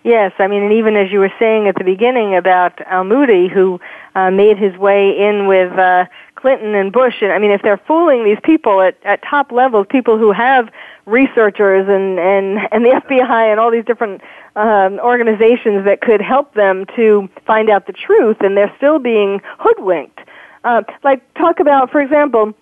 [0.04, 3.80] Yes, I mean, and even as you were saying at the beginning about Alamoudi, who
[4.16, 7.78] uh, made his way in with uh, Clinton and Bush, and I mean, if they're
[7.78, 10.70] fooling these people at, at top levels, people who have
[11.06, 14.22] researchers and and and the FBI and all these different
[14.56, 19.40] um, organizations that could help them to find out the truth, and they're still being
[19.60, 20.21] hoodwinked.
[20.64, 22.54] Uh, like talk about, for example,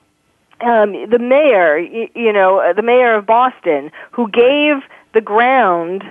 [0.62, 4.76] um, the mayor, you, you know, uh, the mayor of Boston, who gave
[5.14, 6.04] the ground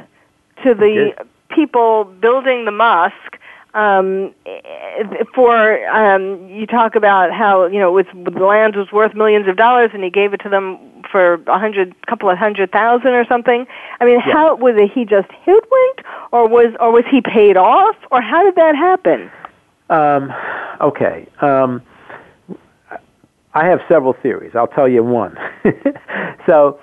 [0.64, 1.12] to the
[1.48, 3.38] people building the mosque.
[3.74, 8.90] Um, eh, for um, you talk about how you know it was, the land was
[8.90, 10.78] worth millions of dollars, and he gave it to them
[11.10, 13.66] for a hundred, couple of hundred thousand or something.
[14.00, 14.32] I mean, Yeah.
[14.32, 14.90] how was it?
[14.90, 19.30] He just hoodwinked, or was or was he paid off, or how did that happen?
[19.88, 20.32] Um,
[20.80, 21.26] okay.
[21.40, 21.82] Um,
[23.54, 24.52] I have several theories.
[24.54, 25.36] I'll tell you one.
[26.46, 26.78] so,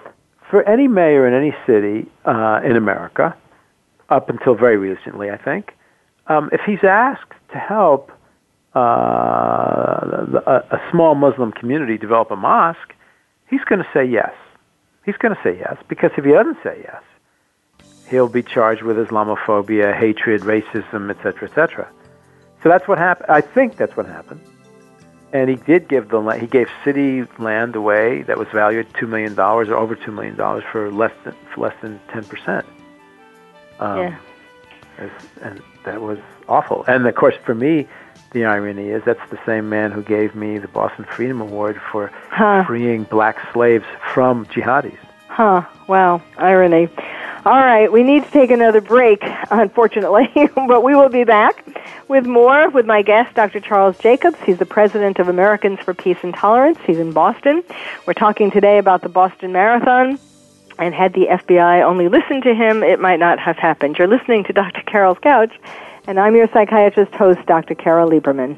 [0.50, 3.36] for any mayor in any city uh, in America,
[4.10, 5.74] up until very recently, I think,
[6.28, 8.12] um, if he's asked to help
[8.76, 12.94] uh, a, a small Muslim community develop a mosque,
[13.50, 14.34] he's going to say yes.
[15.06, 17.04] He's going to say yes because if he doesn't say yes,
[18.10, 21.88] he'll be charged with Islamophobia, hatred, racism, etc., etc.
[22.66, 23.30] So that's what happened.
[23.30, 24.42] I think that's what happened.
[25.34, 26.42] And he did give the land.
[26.42, 30.36] He gave city land away that was valued two million dollars or over two million
[30.36, 32.66] dollars for less than for less than ten percent.
[33.80, 34.18] Um, Yeah.
[35.44, 36.18] and that was
[36.50, 36.84] awful.
[36.88, 37.88] And of course, for me,
[38.32, 42.12] the irony is that's the same man who gave me the Boston Freedom Award for
[42.32, 42.64] Huh.
[42.66, 44.98] freeing black slaves from jihadis.
[45.28, 45.62] Huh.
[45.86, 46.20] Wow.
[46.40, 46.90] Irony.
[47.46, 47.92] All right.
[47.92, 49.20] We need to take another break,
[49.52, 51.64] unfortunately, but we will be back
[52.08, 53.60] with more with my guest, Dr.
[53.60, 54.38] Charles Jacobs.
[54.44, 56.80] He's the president of Americans for Peace and Tolerance.
[56.88, 57.64] He's in Boston.
[58.08, 60.18] We're talking today about the Boston Marathon.
[60.78, 63.98] And had the FBI only listened to him, it might not have happened.
[63.98, 64.82] You're listening to Dr.
[64.82, 65.54] Carol's Couch,
[66.06, 67.76] and I'm your psychiatrist host, Dr.
[67.76, 68.58] Carol Lieberman.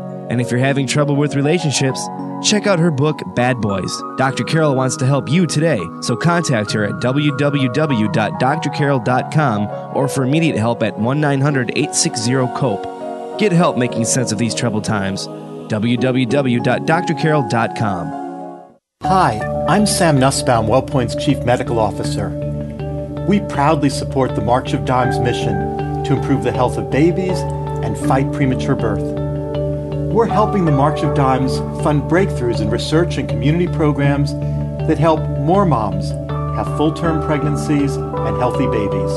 [0.31, 2.07] And if you're having trouble with relationships,
[2.41, 3.91] check out her book, Bad Boys.
[4.15, 4.45] Dr.
[4.45, 10.83] Carol wants to help you today, so contact her at www.drcarol.com or for immediate help
[10.83, 13.39] at 1 900 860 COPE.
[13.39, 15.27] Get help making sense of these troubled times.
[15.27, 18.21] www.drcarol.com.
[19.03, 22.29] Hi, I'm Sam Nussbaum, WellPoint's Chief Medical Officer.
[23.27, 27.39] We proudly support the March of Dimes mission to improve the health of babies
[27.83, 29.20] and fight premature birth.
[30.11, 34.33] We're helping the March of Dimes fund breakthroughs in research and community programs
[34.87, 36.09] that help more moms
[36.57, 39.11] have full term pregnancies and healthy babies.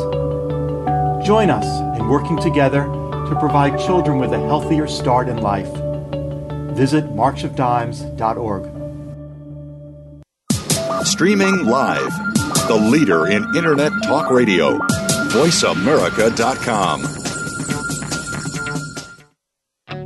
[1.27, 1.67] Join us
[1.99, 5.73] in working together to provide children with a healthier start in life.
[6.77, 8.65] Visit marchofdimes.org.
[11.05, 12.15] Streaming live,
[12.69, 14.79] the leader in Internet Talk Radio,
[15.33, 17.24] voiceamerica.com.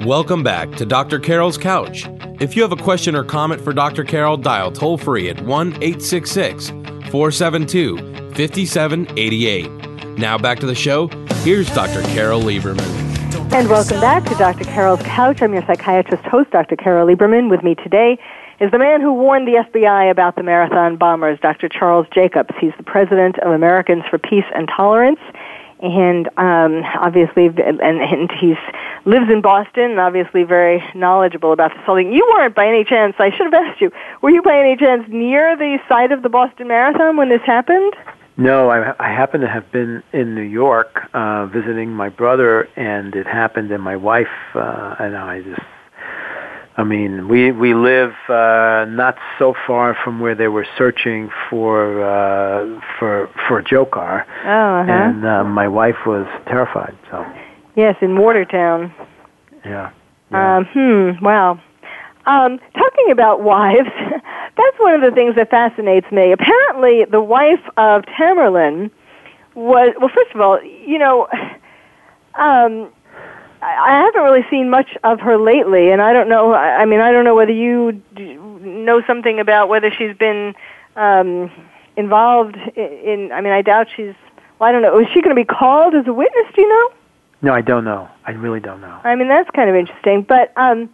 [0.04, 1.18] Welcome back to Dr.
[1.18, 2.06] Carol's Couch.
[2.40, 4.04] If you have a question or comment for Dr.
[4.04, 6.68] Carol, dial toll free at 1 866
[7.10, 7.96] 472
[8.34, 9.68] 5788.
[10.16, 11.08] Now back to the show.
[11.42, 12.02] Here's Dr.
[12.14, 12.86] Carol Lieberman.
[13.52, 14.64] And welcome back to Dr.
[14.64, 15.42] Carol's Couch.
[15.42, 16.76] I'm your psychiatrist host, Dr.
[16.76, 17.50] Carol Lieberman.
[17.50, 18.18] With me today
[18.60, 21.68] is the man who warned the FBI about the marathon bombers, Dr.
[21.68, 22.54] Charles Jacobs.
[22.60, 25.20] He's the president of Americans for Peace and Tolerance.
[25.80, 28.56] And um, obviously, and, and he's
[29.04, 32.12] lives in Boston, obviously very knowledgeable about this whole thing.
[32.12, 33.14] You weren't by any chance.
[33.18, 33.90] I should have asked you.
[34.20, 37.94] Were you by any chance near the site of the Boston Marathon when this happened?
[38.36, 43.14] No, I, I happen to have been in New York uh, visiting my brother, and
[43.16, 45.60] it happened, and my wife uh, and I just.
[46.78, 52.04] I mean, we we live uh, not so far from where they were searching for
[52.04, 54.92] uh, for for car, oh, uh-huh.
[54.92, 56.96] and uh, my wife was terrified.
[57.10, 57.26] So.
[57.74, 58.94] Yes, in Watertown.
[59.64, 59.90] Yeah.
[60.30, 60.56] yeah.
[60.56, 61.24] Um, hmm.
[61.24, 61.60] Wow.
[62.26, 63.88] Um, talking about wives,
[64.56, 66.30] that's one of the things that fascinates me.
[66.30, 68.90] Apparently, the wife of Tamerlan
[69.56, 70.10] was well.
[70.14, 71.26] First of all, you know,
[72.34, 72.92] um,
[73.60, 76.54] I haven't really seen much of her lately, and I don't know.
[76.54, 80.54] I mean, I don't know whether you know something about whether she's been
[80.96, 81.50] um,
[81.96, 83.30] involved in.
[83.32, 84.14] I mean, I doubt she's.
[84.58, 84.98] Well, I don't know.
[84.98, 86.46] Is she going to be called as a witness?
[86.54, 86.94] Do you know?
[87.42, 88.08] No, I don't know.
[88.24, 89.00] I really don't know.
[89.04, 90.90] I mean, that's kind of interesting, but um,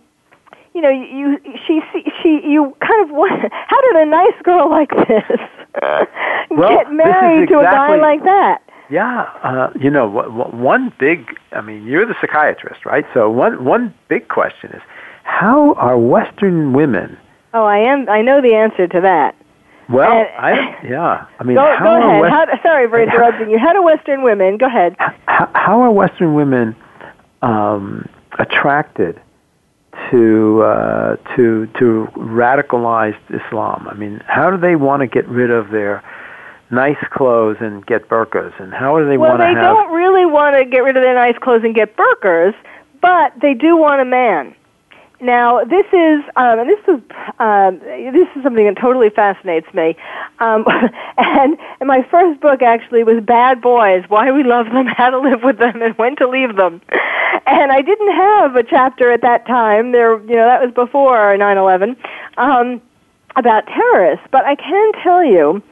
[0.75, 1.81] you know, you she
[2.23, 3.17] she you kind of
[3.51, 5.25] how did a nice girl like this
[6.51, 8.63] well, get married exactly, to a guy like that?
[8.91, 11.27] Yeah, uh, you know, one big.
[11.53, 13.05] I mean, you're the psychiatrist, right?
[13.15, 14.83] So one one big question is,
[15.23, 17.17] how are Western women?
[17.55, 18.09] Oh, I am.
[18.09, 19.35] I know the answer to that.
[19.89, 21.27] Well, and, I yeah.
[21.39, 22.21] I mean, go, how go ahead.
[22.21, 23.59] West, how, sorry for interrupting you.
[23.59, 24.59] How do Western women?
[24.59, 24.97] Go ahead.
[24.99, 26.77] How, how are Western women
[27.43, 28.09] um,
[28.39, 29.21] attracted
[30.11, 33.89] to uh, to to radicalized Islam?
[33.89, 36.03] I mean, how do they want to get rid of their
[36.71, 39.57] nice clothes and get burqas, and how do they well, want to have?
[39.57, 42.55] Well, they don't really want to get rid of their nice clothes and get burqas,
[43.01, 44.55] but they do want a man.
[45.21, 47.01] Now, this is um, and this is
[47.39, 49.97] um, this is something that totally fascinates me.
[50.41, 50.67] Um,
[51.17, 55.19] and, and my first book actually was Bad Boys: Why We Love Them, How to
[55.19, 56.83] Live with Them, and When to Leave Them.
[57.47, 59.93] And I didn't have a chapter at that time.
[59.93, 61.97] There, you know, that was before 9/11
[62.37, 62.83] um,
[63.37, 64.27] about terrorists.
[64.31, 65.63] But I can tell you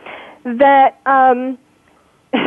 [0.45, 1.59] that um,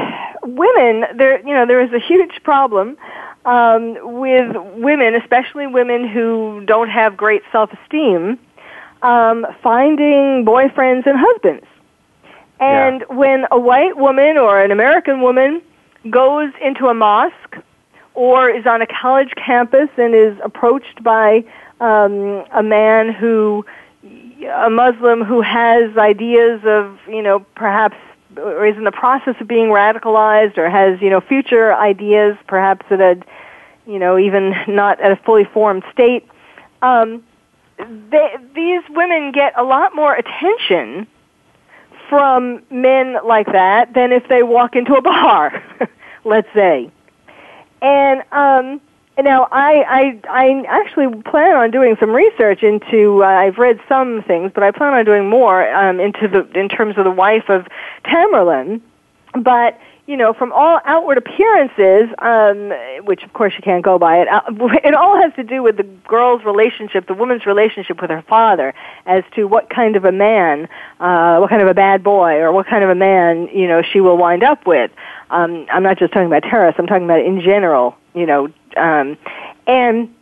[0.44, 2.98] women, there, you know, there is a huge problem
[3.46, 8.40] um, with women, especially women who don't have great self-esteem,
[9.02, 11.66] um, finding boyfriends and husbands.
[12.60, 13.16] And yeah.
[13.16, 15.62] when a white woman or an American woman
[16.10, 17.58] goes into a mosque
[18.14, 21.44] or is on a college campus and is approached by
[21.80, 23.66] um, a man who,
[24.44, 27.96] a Muslim who has ideas of, you know, perhaps
[28.38, 32.86] or is in the process of being radicalized or has, you know, future ideas, perhaps
[32.90, 33.22] at a,
[33.88, 36.28] you know, even not at a fully formed state,
[36.82, 37.24] um,
[37.78, 41.08] they, these women get a lot more attention
[42.10, 45.64] from men like that than if they walk into a bar,
[46.24, 46.92] let's say.
[47.82, 48.82] And um,
[49.24, 53.24] now I, I I actually plan on doing some research into.
[53.24, 56.68] Uh, I've read some things, but I plan on doing more um, into the in
[56.68, 57.68] terms of the wife of
[58.06, 58.82] Tamerlan.
[59.34, 62.72] But you know, from all outward appearances, um,
[63.06, 64.42] which of course you can't go by it, uh,
[64.84, 68.74] it all has to do with the girl's relationship, the woman's relationship with her father,
[69.06, 70.68] as to what kind of a man,
[71.00, 73.82] uh, what kind of a bad boy, or what kind of a man, you know,
[73.82, 74.92] she will wind up with.
[75.32, 79.18] Um, I'm not just talking about terrorists, I'm talking about in general, you know, um,
[79.68, 80.15] and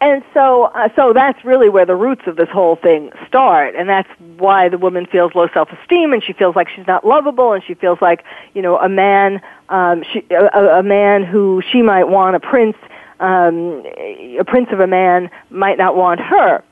[0.00, 3.88] and so, uh, so that's really where the roots of this whole thing start, and
[3.88, 7.64] that's why the woman feels low self-esteem, and she feels like she's not lovable, and
[7.64, 8.24] she feels like,
[8.54, 12.76] you know, a man, um, she, a, a man who she might want, a prince,
[13.20, 16.62] um, a prince of a man, might not want her.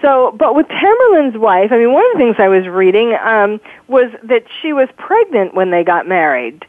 [0.00, 3.60] So, but with Tamerlan's wife, I mean, one of the things I was reading um,
[3.88, 6.64] was that she was pregnant when they got married.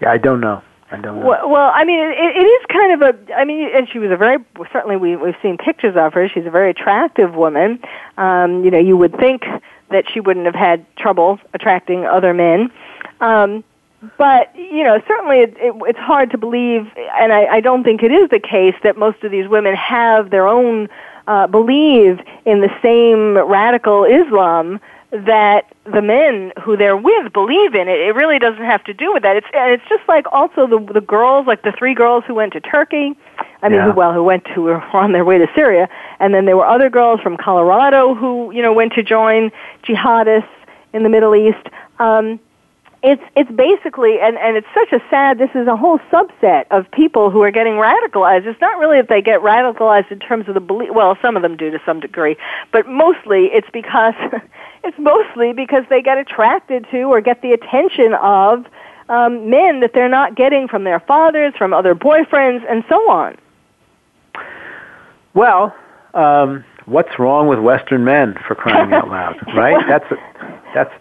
[0.00, 0.62] Yeah, I don't know.
[0.92, 1.26] I don't know.
[1.26, 3.34] Well, well I mean, it, it is kind of a.
[3.34, 4.38] I mean, and she was a very
[4.72, 6.28] certainly we we've seen pictures of her.
[6.28, 7.80] She's a very attractive woman.
[8.18, 9.44] Um, you know, you would think
[9.90, 12.70] that she wouldn't have had trouble attracting other men.
[13.20, 13.64] Um,
[14.18, 18.02] but you know, certainly it, it, it's hard to believe, and I, I don't think
[18.02, 20.88] it is the case that most of these women have their own
[21.26, 24.80] uh, believe in the same radical Islam
[25.12, 28.00] that the men who they're with believe in it.
[28.00, 29.36] It really doesn't have to do with that.
[29.36, 32.54] It's and it's just like also the the girls, like the three girls who went
[32.54, 33.14] to Turkey.
[33.62, 33.84] I mean, Yeah.
[33.86, 35.88] who, well, who went to were on their way to Syria,
[36.18, 39.52] and then there were other girls from Colorado who you know went to join
[39.84, 40.48] jihadists
[40.94, 41.68] in the Middle East.
[41.98, 42.40] Um,
[43.02, 46.88] it's it's basically and and it's such a sad this is a whole subset of
[46.92, 48.46] people who are getting radicalized.
[48.46, 51.42] It's not really that they get radicalized in terms of the belief well some of
[51.42, 52.36] them do to some degree
[52.70, 54.14] but mostly it's because
[54.84, 58.66] it's mostly because they get attracted to or get the attention of
[59.08, 63.36] um, men that they're not getting from their fathers from other boyfriends and so on.
[65.34, 65.74] Well,
[66.14, 69.84] um, what's wrong with Western men for crying out loud, right?
[69.88, 70.06] That's
[70.74, 70.92] that's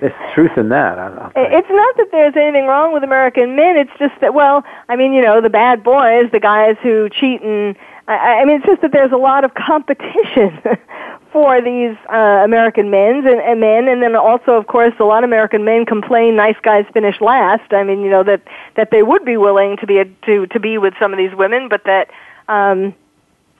[0.00, 0.98] there's truth in that.
[1.34, 3.76] It's not that there's anything wrong with American men.
[3.76, 7.40] It's just that, well, I mean, you know, the bad boys, the guys who cheat
[7.42, 7.76] and,
[8.08, 10.60] I, I mean, it's just that there's a lot of competition
[11.32, 15.24] for these uh, American men and, and men, and then also, of course, a lot
[15.24, 17.72] of American men complain nice guys finish last.
[17.72, 18.42] I mean, you know that
[18.76, 21.34] that they would be willing to be a, to to be with some of these
[21.34, 22.10] women, but that
[22.48, 22.94] um,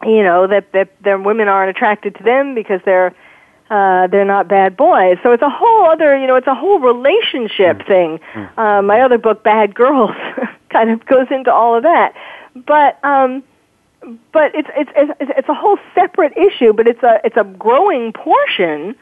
[0.04, 3.14] you know that that their women aren't attracted to them because they're
[3.72, 5.16] uh, they're not bad boys.
[5.22, 8.20] So it's a whole other, you know, it's a whole relationship thing.
[8.58, 10.10] Uh, my other book, Bad Girls,
[10.68, 12.14] kind of goes into all of that.
[12.54, 13.42] But um,
[14.30, 16.74] but it's it's it's it's a whole separate issue.
[16.74, 18.94] But it's a it's a growing portion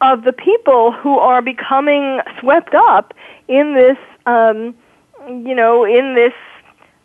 [0.00, 3.14] of the people who are becoming swept up
[3.48, 3.96] in this,
[4.26, 4.74] um,
[5.28, 6.34] you know, in this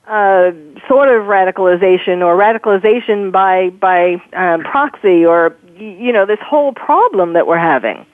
[0.07, 0.51] uh,
[0.87, 7.33] sort of radicalization or radicalization by by um, proxy or you know this whole problem
[7.33, 8.05] that we're having.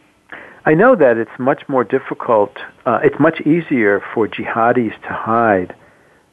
[0.66, 2.58] I know that it's much more difficult.
[2.86, 5.74] Uh, it's much easier for jihadis to hide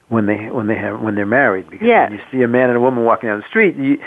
[0.08, 2.10] when they when they have when they're married because Yes.
[2.10, 3.98] when you see a man and a woman walking down the street, you,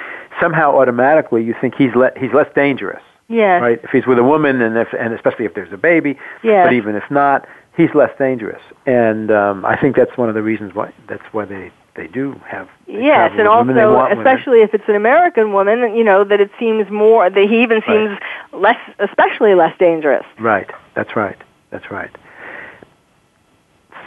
[0.41, 3.61] somehow automatically you think he's le- he's less dangerous, Yes.
[3.61, 3.79] right?
[3.83, 6.67] If he's with a woman and if and especially if there's a baby, Yes.
[6.67, 7.47] but even if not,
[7.77, 8.61] he's less dangerous.
[8.85, 12.33] And um, I think that's one of the reasons why that's why they they do
[12.45, 14.19] have they Yes, and also, want women.
[14.27, 17.81] especially if it's an American woman, you know that it seems more that he even
[17.87, 18.17] seems
[18.53, 20.25] less, especially less dangerous.
[20.39, 20.69] right.
[20.95, 21.37] That's right.
[21.69, 22.09] That's right.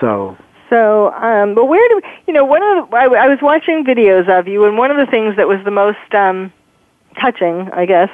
[0.01, 0.37] So
[0.71, 2.45] So, um, but where do you know?
[2.45, 5.37] One of the, I, I was watching videos of you, and one of the things
[5.37, 6.53] that was the most um,
[7.21, 8.09] touching, I guess,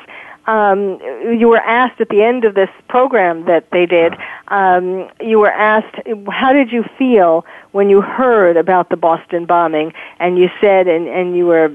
[0.46, 1.00] um,
[1.38, 4.14] you were asked at the end of this program that they did.
[4.48, 5.96] Um, you were asked,
[6.30, 11.08] "How did you feel when you heard about the Boston bombing?" And you said, and
[11.08, 11.70] and you were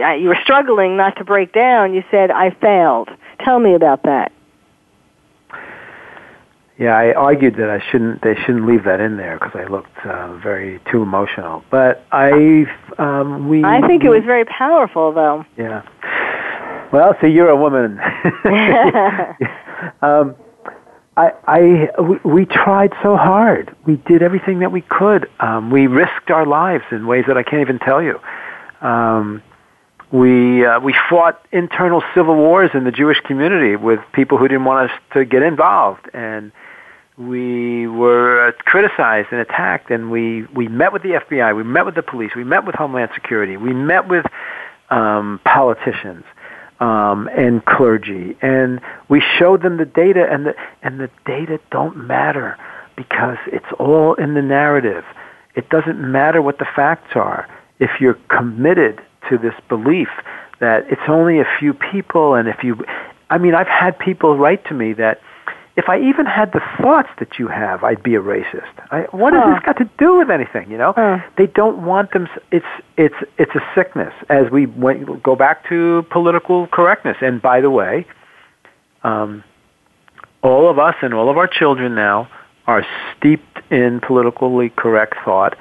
[0.00, 1.94] uh, you were struggling not to break down.
[1.94, 3.08] You said, "I failed."
[3.40, 4.32] Tell me about that.
[6.78, 8.22] Yeah, I argued that I shouldn't.
[8.22, 11.62] They shouldn't leave that in there because I looked uh, very too emotional.
[11.70, 12.66] But I,
[12.98, 13.62] um, we.
[13.62, 15.44] I think it was very powerful, though.
[15.56, 15.82] Yeah.
[16.92, 17.92] Well, see, you're a woman.
[20.02, 20.36] um,
[21.16, 23.74] I, I, we, we tried so hard.
[23.86, 25.30] We did everything that we could.
[25.40, 28.20] Um, we risked our lives in ways that I can't even tell you.
[28.82, 29.42] Um,
[30.10, 34.66] we uh, we fought internal civil wars in the Jewish community with people who didn't
[34.66, 36.52] want us to get involved, and
[37.16, 39.90] we were uh, criticized and attacked.
[39.90, 42.74] And we we met with the FBI, we met with the police, we met with
[42.74, 44.26] Homeland Security, we met with
[44.90, 46.24] um, politicians
[46.82, 51.96] um, and clergy, and we showed them the data, and the and the data don't
[51.96, 52.58] matter
[52.96, 55.04] because it's all in the narrative.
[55.54, 60.08] It doesn't matter what the facts are if you're committed to this belief
[60.58, 62.84] that it's only a few people, and if you,
[63.30, 65.20] I mean, I've had people write to me that.
[65.74, 68.68] If I even had the thoughts that you have, I'd be a racist.
[68.90, 69.50] I, what has Huh.
[69.54, 70.70] this got to do with anything?
[70.70, 71.18] You know, Huh.
[71.36, 72.28] they don't want them.
[72.50, 72.66] It's
[72.98, 74.12] it's it's a sickness.
[74.28, 78.06] As we went, go back to political correctness, and by the way,
[79.02, 79.42] um,
[80.42, 82.28] all of us and all of our children now
[82.66, 82.84] are
[83.16, 85.56] steeped in politically correct thought.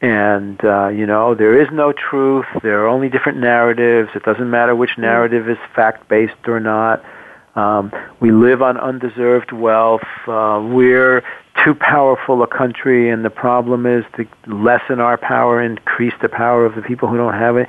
[0.00, 2.46] And uh, you know, there is no truth.
[2.62, 4.10] There are only different narratives.
[4.16, 7.04] It doesn't matter which narrative is fact based or not.
[7.54, 10.00] Um, we live on undeserved wealth.
[10.26, 11.22] Uh, we're
[11.64, 16.28] too powerful a country, and the problem is to lessen our power, and increase the
[16.28, 17.68] power of the people who don't have it.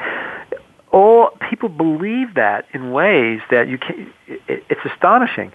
[0.91, 4.13] All people believe that in ways that you can.
[4.27, 5.51] It, it's astonishing,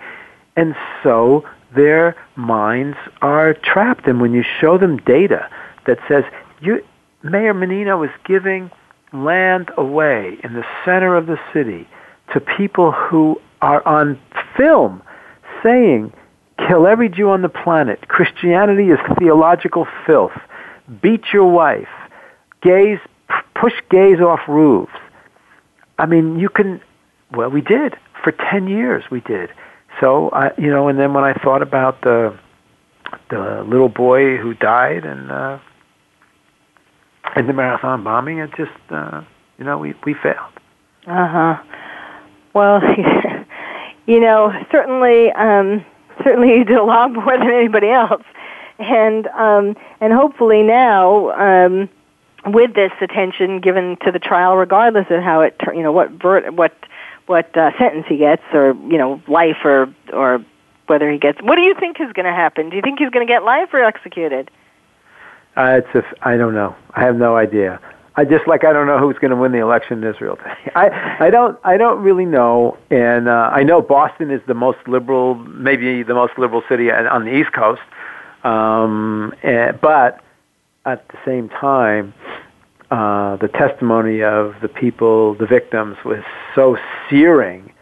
[0.56, 4.06] and so their minds are trapped.
[4.06, 5.48] And when you show them data
[5.86, 6.24] that says
[6.60, 6.84] you,
[7.22, 8.70] Mayor Menino is giving
[9.12, 11.88] land away in the center of the city
[12.34, 14.20] to people who are on
[14.56, 15.02] film
[15.62, 16.12] saying,
[16.66, 18.08] kill every Jew on the planet.
[18.08, 20.32] Christianity is theological filth.
[21.02, 21.88] Beat your wife.
[22.62, 22.98] Gays,
[23.54, 24.92] push gays off roofs.
[25.98, 26.80] I mean, you can,
[27.32, 27.96] well, we did.
[28.22, 29.50] For 10 years we did.
[30.00, 32.38] So, I, you know, and then when I thought about the,
[33.30, 35.58] the little boy who died and, uh,
[37.36, 39.22] in the marathon bombing, it just, uh,
[39.58, 40.52] you know, we, we failed.
[41.06, 41.62] Uh huh.
[42.54, 42.80] Well,
[44.08, 45.84] you know, certainly, um,
[46.24, 48.24] certainly you did a lot more than anybody else,
[48.80, 51.88] and um, and hopefully now, um,
[52.46, 56.50] with this attention given to the trial, regardless of how it, you know, what ver-
[56.50, 56.74] what
[57.26, 60.42] what uh, sentence he gets, or you know, life, or or
[60.86, 61.40] whether he gets.
[61.42, 62.70] What do you think is going to happen?
[62.70, 64.50] Do you think he's going to get life or executed?
[65.54, 66.74] Uh, it's a, I don't know.
[66.94, 67.78] I have no idea.
[68.18, 70.56] I just like I don't know who's going to win the election in Israel today.
[70.74, 74.78] I I don't I don't really know, and uh, I know Boston is the most
[74.88, 77.80] liberal, maybe the most liberal city on the East Coast,
[78.42, 80.20] um, and, but
[80.84, 82.12] at the same time,
[82.90, 86.24] uh, the testimony of the people, the victims, was
[86.56, 86.76] so
[87.08, 87.72] searing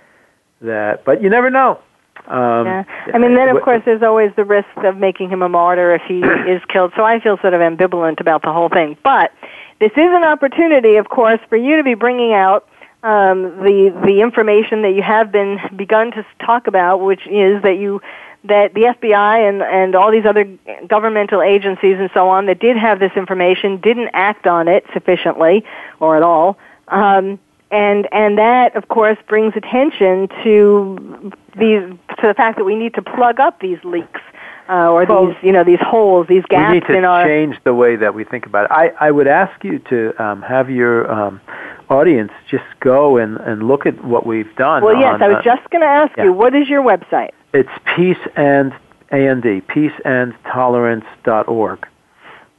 [0.60, 1.02] that.
[1.06, 1.80] But you never know.
[2.28, 2.84] Um, yeah.
[3.14, 6.02] I mean, then of course there's always the risk of making him a martyr if
[6.02, 6.20] he
[6.50, 6.92] is killed.
[6.96, 8.96] So I feel sort of ambivalent about the whole thing.
[9.02, 9.32] But
[9.78, 12.68] this is an opportunity, of course, for you to be bringing out
[13.02, 17.78] um, the the information that you have been begun to talk about, which is that
[17.78, 18.00] you
[18.44, 20.44] that the FBI and and all these other
[20.86, 25.64] governmental agencies and so on that did have this information didn't act on it sufficiently
[26.00, 26.58] or at all.
[26.88, 27.38] Um,
[27.70, 31.82] and and that of course brings attention to these
[32.20, 34.20] to the fact that we need to plug up these leaks
[34.68, 37.24] uh, or well, these you know these holes these gaps we need to in our
[37.24, 38.70] change the way that we think about it.
[38.70, 41.40] I i would ask you to um, have your um,
[41.88, 45.38] audience just go and and look at what we've done well yes on, i was
[45.38, 46.24] uh, just going to ask yeah.
[46.24, 47.30] you what is your website?
[47.52, 48.72] It's peace and
[49.10, 51.88] and peaceandtolerance.org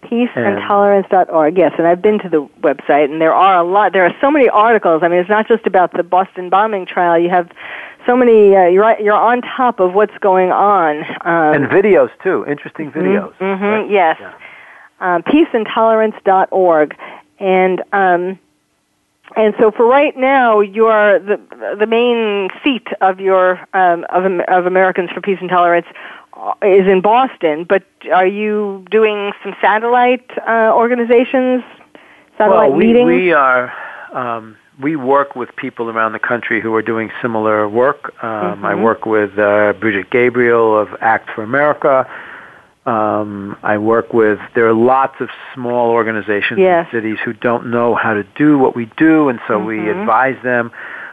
[0.03, 1.57] peaceandtolerance.org.
[1.57, 3.93] Yes, and I've been to the website, and there are a lot.
[3.93, 5.01] There are so many articles.
[5.03, 7.17] I mean, it's not just about the Boston bombing trial.
[7.17, 7.51] You have
[8.05, 8.55] so many.
[8.55, 10.99] Uh, you're you're on top of what's going on.
[11.21, 12.45] Um, and videos too.
[12.47, 13.35] Interesting mm-hmm, videos.
[13.37, 13.89] Mm-hmm, right?
[13.89, 14.17] Yes.
[14.19, 14.33] Yeah.
[14.99, 16.97] Um, peaceandtolerance.org,
[17.39, 18.39] and um,
[19.35, 21.39] and so for right now, you are the
[21.77, 25.87] the main seat of your um, of of Americans for Peace and Tolerance
[26.61, 27.83] is in Boston, but
[28.13, 31.63] are you doing some satellite uh, organizations,
[32.37, 33.07] satellite well, we, meetings?
[33.07, 33.73] we are.
[34.13, 38.13] Um, we work with people around the country who are doing similar work.
[38.23, 38.65] Um, mm-hmm.
[38.65, 42.07] I work with uh, Brigitte Gabriel of Act for America.
[42.85, 44.39] Um, I work with.
[44.53, 46.87] There are lots of small organizations yes.
[46.93, 49.65] in cities who don't know how to do what we do, and so mm-hmm.
[49.65, 50.71] we advise them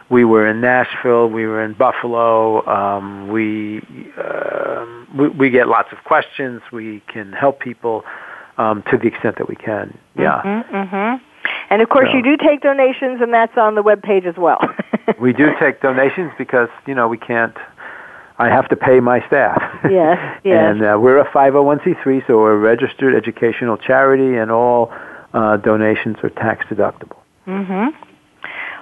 [0.09, 2.65] we were in Nashville, we were in Buffalo.
[2.67, 3.81] Um, we,
[4.17, 4.64] uh,
[5.15, 6.61] we we get lots of questions.
[6.71, 8.03] We can help people
[8.57, 9.97] um, to the extent that we can.
[10.17, 10.41] Yeah.
[10.43, 11.23] Mm-hmm, mm-hmm.
[11.69, 14.35] And of course, so, you do take donations, and that's on the web page as
[14.37, 14.59] well.
[15.19, 17.55] we do take donations because you know we can't.
[18.37, 19.61] I have to pay my staff.
[19.89, 20.71] Yes, yes.
[20.71, 24.91] and uh, we're a 501c3, so we're a registered educational charity, and all
[25.33, 27.17] uh, donations are tax deductible.
[27.47, 27.89] Mm-hmm.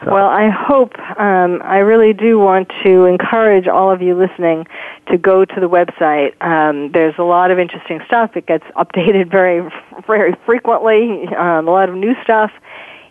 [0.04, 0.12] So.
[0.12, 4.68] Well, I hope, um, I really do want to encourage all of you listening
[5.08, 6.34] to go to the website.
[6.42, 8.36] Um, there's a lot of interesting stuff.
[8.36, 9.70] It gets updated very,
[10.06, 11.28] very frequently.
[11.28, 12.52] Um, a lot of new stuff,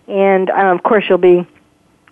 [0.07, 1.47] and um, of course, you'll be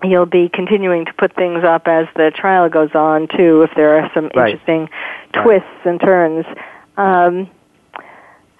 [0.02, 3.62] you'll be continuing to put things up as the trial goes on too.
[3.62, 4.54] If there are some right.
[4.54, 4.88] interesting
[5.32, 5.86] twists right.
[5.86, 6.46] and turns.
[6.96, 7.50] Um,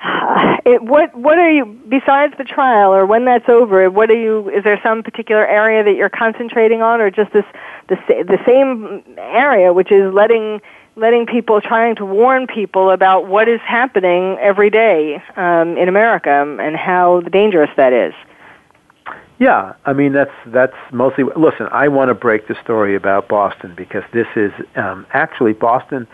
[0.65, 3.91] it, what what are you besides the trial or when that's over?
[3.91, 4.49] What are you?
[4.49, 7.45] Is there some particular area that you're concentrating on, or just this
[7.89, 10.63] the the same area, which is letting
[10.97, 16.57] letting people trying to warn people about what is happening every day um, in America
[16.61, 18.15] and how dangerous that is.
[19.39, 21.25] Yeah, I mean that's that's mostly.
[21.37, 26.07] Listen, I want to break the story about Boston because this is um, actually Boston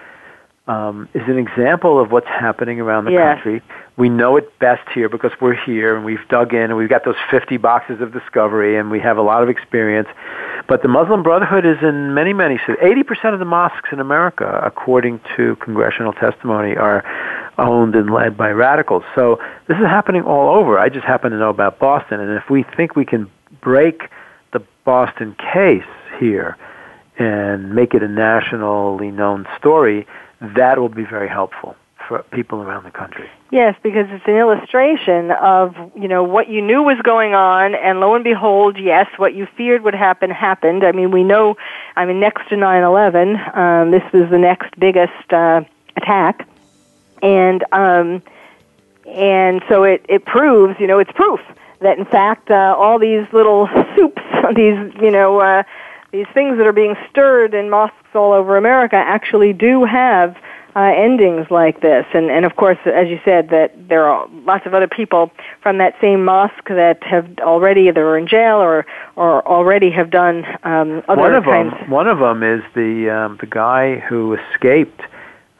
[0.68, 3.36] um, is an example of what's happening around the yes.
[3.36, 3.62] country.
[3.96, 7.04] We know it best here because we're here and we've dug in and we've got
[7.04, 10.08] those 50 boxes of discovery and we have a lot of experience.
[10.68, 12.76] But the Muslim Brotherhood is in many, many cities.
[12.82, 17.04] 80% of the mosques in America, according to congressional testimony, are
[17.58, 19.04] owned and led by radicals.
[19.14, 19.38] So
[19.68, 20.78] this is happening all over.
[20.78, 22.20] I just happen to know about Boston.
[22.20, 24.10] And if we think we can break
[24.52, 25.84] the Boston case
[26.18, 26.56] here
[27.18, 30.06] and make it a nationally known story,
[30.40, 31.76] that will be very helpful
[32.06, 33.28] for people around the country.
[33.50, 38.00] Yes, because it's an illustration of you know what you knew was going on, and
[38.00, 40.84] lo and behold, yes, what you feared would happen happened.
[40.84, 41.56] I mean, we know.
[41.96, 45.62] I mean, next to 9/11, um, this was the next biggest uh,
[45.96, 46.46] attack,
[47.22, 48.22] and um,
[49.06, 51.40] and so it it proves, you know, it's proof
[51.80, 54.22] that in fact uh, all these little soups,
[54.54, 55.40] these you know.
[55.40, 55.62] Uh,
[56.16, 60.34] these things that are being stirred in mosques all over America actually do have
[60.74, 62.06] uh, endings like this.
[62.14, 65.30] And, and of course, as you said, that there are lots of other people
[65.62, 70.10] from that same mosque that have already either are in jail or, or already have
[70.10, 71.72] done um, other one of kinds.
[71.72, 75.00] Them, one of them is the um, the guy who escaped.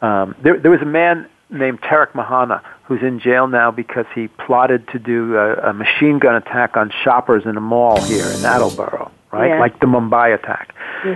[0.01, 4.27] Um, there, there was a man named Tarek Mehanna who's in jail now because he
[4.27, 8.45] plotted to do a, a machine gun attack on shoppers in a mall here in
[8.45, 9.49] Attleboro right?
[9.49, 9.59] Yeah.
[9.59, 10.73] Like the Mumbai attack.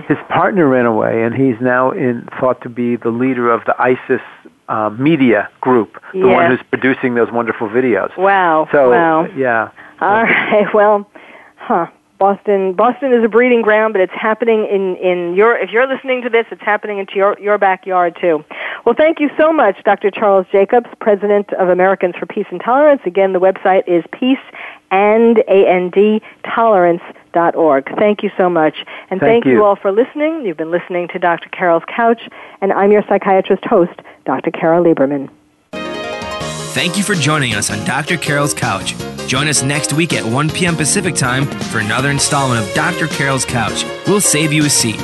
[0.08, 3.74] His partner ran away, and he's now in thought to be the leader of the
[3.80, 4.20] ISIS
[4.68, 6.34] uh, media group, the Yeah.
[6.34, 8.16] one who's producing those wonderful videos.
[8.16, 8.68] Wow.
[8.72, 9.26] So wow.
[9.36, 9.70] yeah,
[10.00, 10.66] All right.
[10.74, 11.08] Well,
[11.56, 11.86] huh.
[12.18, 16.22] Boston Boston is a breeding ground, but it's happening in in your if you're listening
[16.22, 18.44] to this, it's happening into your your backyard too.
[18.84, 20.08] Well, thank you so much, Dr.
[20.12, 23.02] Charles Jacobs, President of Americans for Peace and Tolerance.
[23.04, 24.38] Again, the website is peace
[24.92, 25.90] and a n
[27.32, 27.96] d tolerance.org.
[27.98, 28.84] Thank you so much.
[29.10, 29.64] And Thank you you.
[29.64, 30.44] all for listening.
[30.44, 31.48] You've been listening to Dr.
[31.48, 32.28] Carol's Couch,
[32.60, 34.50] and I'm your psychiatrist host, Dr.
[34.50, 35.28] Carol Lieberman.
[36.74, 38.16] Thank you for joining us on Dr.
[38.16, 38.94] Carol's Couch.
[39.26, 40.74] Join us next week at 1 p.m.
[40.74, 43.08] Pacific Time for another installment of Dr.
[43.08, 43.84] Carol's Couch.
[44.06, 44.96] We'll save you a seat.